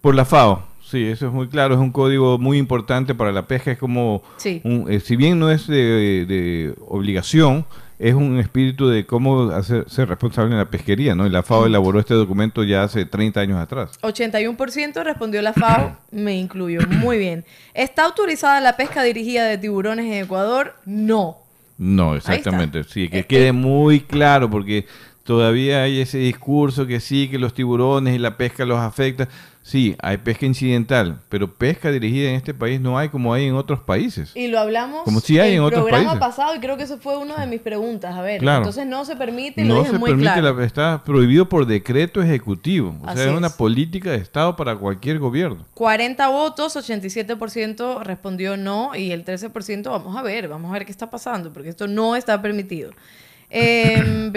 [0.00, 3.46] Por la FAO, sí, eso es muy claro, es un código muy importante para la
[3.48, 4.60] pesca, es como, Sí.
[4.64, 7.66] un- eh, si bien no es de, de obligación,
[7.98, 11.24] es un espíritu de cómo hacer, ser responsable en la pesquería, ¿no?
[11.26, 13.90] Y la FAO elaboró este documento ya hace 30 años atrás.
[14.02, 16.80] 81% respondió la FAO, me incluyo.
[16.88, 17.44] Muy bien.
[17.74, 20.74] ¿Está autorizada la pesca dirigida de tiburones en Ecuador?
[20.84, 21.36] No.
[21.78, 24.86] No, exactamente, sí, que quede muy claro, porque
[25.24, 29.28] todavía hay ese discurso que sí, que los tiburones y la pesca los afecta.
[29.64, 33.54] Sí, hay pesca incidental, pero pesca dirigida en este país no hay como hay en
[33.54, 34.32] otros países.
[34.34, 36.18] Y lo hablamos Como sí hay el en otros programa países.
[36.36, 38.14] pasado y creo que eso fue una de mis preguntas.
[38.16, 38.58] A ver, Claro.
[38.58, 40.56] entonces no se permite lo No se muy permite, claro.
[40.58, 42.96] la- está prohibido por decreto ejecutivo.
[43.02, 43.52] O Así sea, es una es.
[43.52, 45.64] política de Estado para cualquier gobierno.
[45.74, 50.92] 40 votos, 87% respondió no y el 13% vamos a ver, vamos a ver qué
[50.92, 52.90] está pasando, porque esto no está permitido.
[53.54, 54.32] Eh,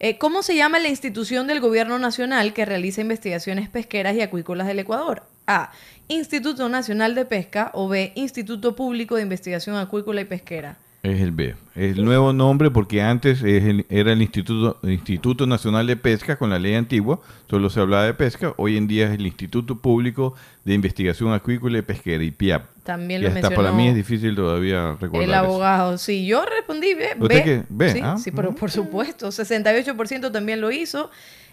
[0.00, 4.66] eh, ¿Cómo se llama la institución del gobierno nacional que realiza investigaciones pesqueras y acuícolas
[4.66, 5.22] del Ecuador?
[5.46, 5.70] A.
[6.08, 8.10] Instituto Nacional de Pesca o B.
[8.16, 10.76] Instituto Público de Investigación Acuícola y Pesquera.
[11.02, 11.54] Es el B.
[11.74, 16.50] El nuevo nombre porque antes es el- era el Instituto, Instituto Nacional de Pesca con
[16.50, 18.52] la ley antigua, solo se hablaba de pesca.
[18.58, 20.34] Hoy en día es el Instituto Público
[20.66, 22.64] de Investigación Acuícola y Pesquera, IPIAP.
[22.84, 25.38] También Y lo hasta para mí es difícil todavía recordar el eso.
[25.38, 25.96] abogado.
[25.96, 27.08] Sí, yo respondí B.
[27.18, 27.42] ¿Usted B.
[27.44, 27.62] qué?
[27.70, 29.28] B, Sí, ah, sí, pero por supuesto.
[29.32, 31.10] 68% también lo hizo.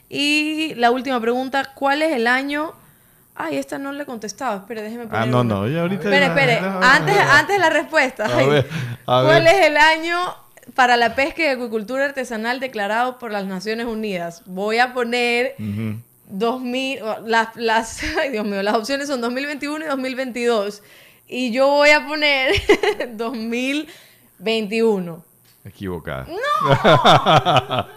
[0.10, 2.74] Y la última pregunta, ¿cuál es el año?
[3.40, 4.58] Ay, esta no le he contestado.
[4.58, 5.56] Espere, déjeme poner Ah, no, una.
[5.56, 6.58] no, ya ahorita Espere, espere.
[6.58, 8.26] Antes, antes de la respuesta.
[8.26, 8.68] A ver,
[9.06, 10.18] a ¿Cuál es el año
[10.76, 14.42] para la pesca y acuicultura artesanal declarado por las Naciones Unidas?
[14.48, 16.02] Voy a poner Ujú.
[16.30, 20.82] 2000, las, las, ay Dios mío, las opciones son 2021 y 2022.
[21.30, 22.54] Y yo voy a poner
[23.14, 25.24] 2021.
[25.66, 26.26] Equivocada.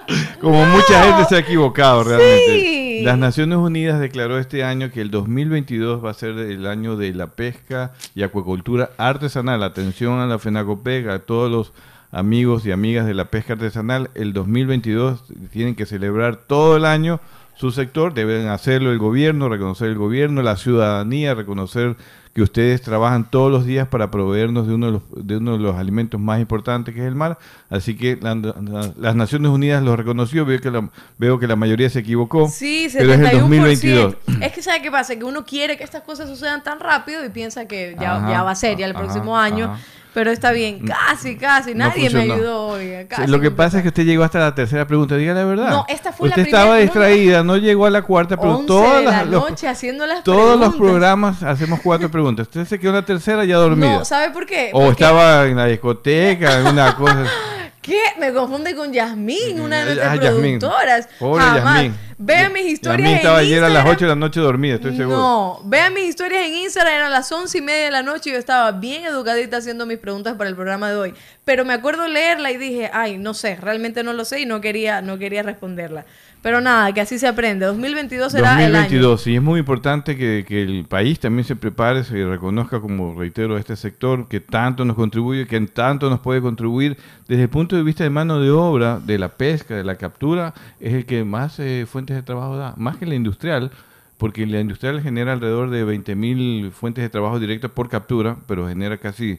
[0.41, 2.61] Como mucha gente se ha equivocado realmente.
[2.61, 2.90] Sí.
[3.05, 7.13] Las Naciones Unidas declaró este año que el 2022 va a ser el año de
[7.15, 9.63] la pesca y acuacultura artesanal.
[9.63, 11.73] Atención a la FENACOPEC, a todos los
[12.13, 14.11] amigos y amigas de la pesca artesanal.
[14.15, 17.21] El 2022 tienen que celebrar todo el año
[17.55, 21.97] su sector, deben hacerlo el gobierno, reconocer el gobierno, la ciudadanía, reconocer
[22.33, 25.59] que ustedes trabajan todos los días para proveernos de uno de los, de uno de
[25.59, 27.39] los alimentos más importantes que es el mar.
[27.69, 31.57] Así que la- la- las Naciones Unidas lo reconoció, veo que la, veo que la
[31.57, 32.49] mayoría se equivocó.
[32.49, 33.41] Sí, pero es el 71%.
[33.41, 34.17] 2022.
[34.43, 35.17] Es que ¿sabe qué pasa?
[35.17, 38.43] Que uno quiere que estas cosas sucedan tan rápido y piensa que ya, Ajá, ya
[38.45, 39.65] va a ser, ya el ajá, próximo año.
[39.73, 39.79] ajá.
[40.13, 41.73] Pero está bien, casi, casi.
[41.73, 43.03] No Nadie me ayudó, oiga.
[43.03, 45.45] Sí, casi Lo que pasa es que usted llegó hasta la tercera pregunta, diga la
[45.45, 45.71] verdad.
[45.71, 48.99] No, esta fue la Usted estaba distraída, no llegó a la cuarta, pero 11 todas
[48.99, 52.49] de la las, los- noche haciendo las todos los programas hacemos cuatro preguntas.
[52.49, 53.99] Usted se quedó en la tercera ya dormida.
[53.99, 54.71] No, ¿sabe por qué?
[54.73, 57.25] O Porque- estaba en la discoteca, en una cosa.
[57.83, 57.99] ¿Qué?
[58.19, 60.59] Me confunde con Yasmín, una de nuestras Ah, Yasmín.
[60.59, 61.09] productoras.
[61.19, 61.65] Pobre Jamás.
[61.77, 61.95] Yasmín.
[62.19, 63.95] Vean mis historias Yasmín en estaba ayer a las Instagram.
[63.97, 65.17] 8 de la noche dormida, estoy seguro.
[65.17, 68.33] No, vean mis historias en Instagram, eran las once y media de la noche y
[68.35, 71.15] yo estaba bien educadita haciendo mis preguntas para el programa de hoy.
[71.47, 74.61] Pero me acuerdo leerla y dije, ay, no sé, realmente no lo sé y no
[74.61, 76.05] quería, no quería responderla.
[76.43, 77.67] Pero nada, que así se aprende.
[77.67, 78.85] 2022 será el año.
[78.85, 83.19] 2022, y es muy importante que, que el país también se prepare, se reconozca, como
[83.19, 86.97] reitero, este sector que tanto nos contribuye, que tanto nos puede contribuir
[87.29, 90.55] desde el punto de vista de mano de obra, de la pesca, de la captura,
[90.81, 93.71] es el que más eh, fuentes de trabajo da, más que la industrial,
[94.17, 98.99] porque la industrial genera alrededor de 20.000 fuentes de trabajo directas por captura, pero genera
[98.99, 99.39] casi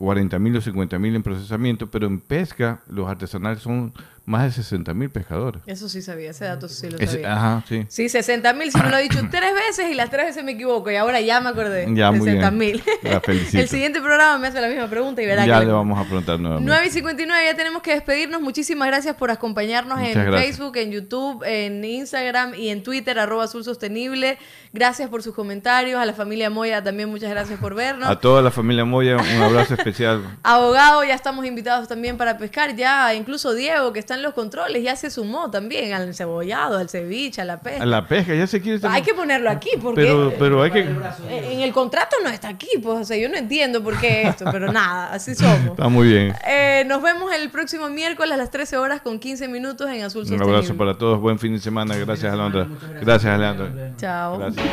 [0.00, 3.92] 40.000 o 50.000 en procesamiento, pero en pesca los artesanales son
[4.26, 5.62] más de 60.000 pescadores.
[5.66, 7.32] Eso sí sabía, ese dato sí lo Ese- sabía.
[7.34, 7.84] ajá, sí.
[7.88, 10.52] Sí, 60 mil, si me lo he dicho tres veces y las tres veces me
[10.52, 11.86] equivoco y ahora ya me acordé.
[11.94, 12.36] Ya, muy bien.
[12.42, 12.82] 60 mil.
[13.02, 13.58] La felicito.
[13.58, 16.04] El siguiente programa me hace la misma pregunta y verá Ya que le vamos a
[16.04, 16.70] preguntar nuevamente.
[16.70, 18.40] 9 y 59, ya tenemos que despedirnos.
[18.40, 20.46] Muchísimas gracias por acompañarnos Muchas en gracias.
[20.56, 24.38] Facebook, en YouTube, en Instagram y en Twitter, arroba Azul Sostenible.
[24.72, 26.00] Gracias por sus comentarios.
[26.00, 28.08] A la familia Moya también muchas gracias por vernos.
[28.08, 30.22] A toda la familia Moya, un abrazo especial.
[30.44, 32.76] Abogado, ya estamos invitados también para pescar.
[32.76, 36.88] Ya incluso Diego, que está en los controles, ya se sumó también al cebollado, al
[36.88, 37.82] ceviche, a la pesca.
[37.82, 38.80] A la pesca, ya se quiere...
[38.88, 40.80] Hay que ponerlo aquí porque Pero, pero hay que...
[40.80, 42.68] en el contrato no está aquí.
[42.82, 45.70] Pues, o sea, yo no entiendo por qué esto, pero nada, así somos.
[45.72, 46.34] Está muy bien.
[46.46, 50.22] Eh, nos vemos el próximo miércoles a las 13 horas con 15 minutos en Azul
[50.22, 50.56] Un Sostenible.
[50.56, 51.96] abrazo para todos, buen fin de semana.
[51.96, 52.66] Gracias, Alondra.
[53.00, 53.92] Gracias, Alondra.
[53.96, 54.38] Chao.
[54.38, 54.66] Gracias.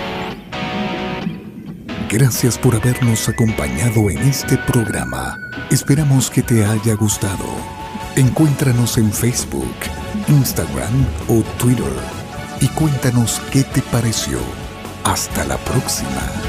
[2.09, 5.37] Gracias por habernos acompañado en este programa.
[5.69, 7.76] Esperamos que te haya gustado.
[8.17, 9.75] Encuéntranos en Facebook,
[10.27, 11.93] Instagram o Twitter
[12.59, 14.39] y cuéntanos qué te pareció.
[15.03, 16.46] Hasta la próxima.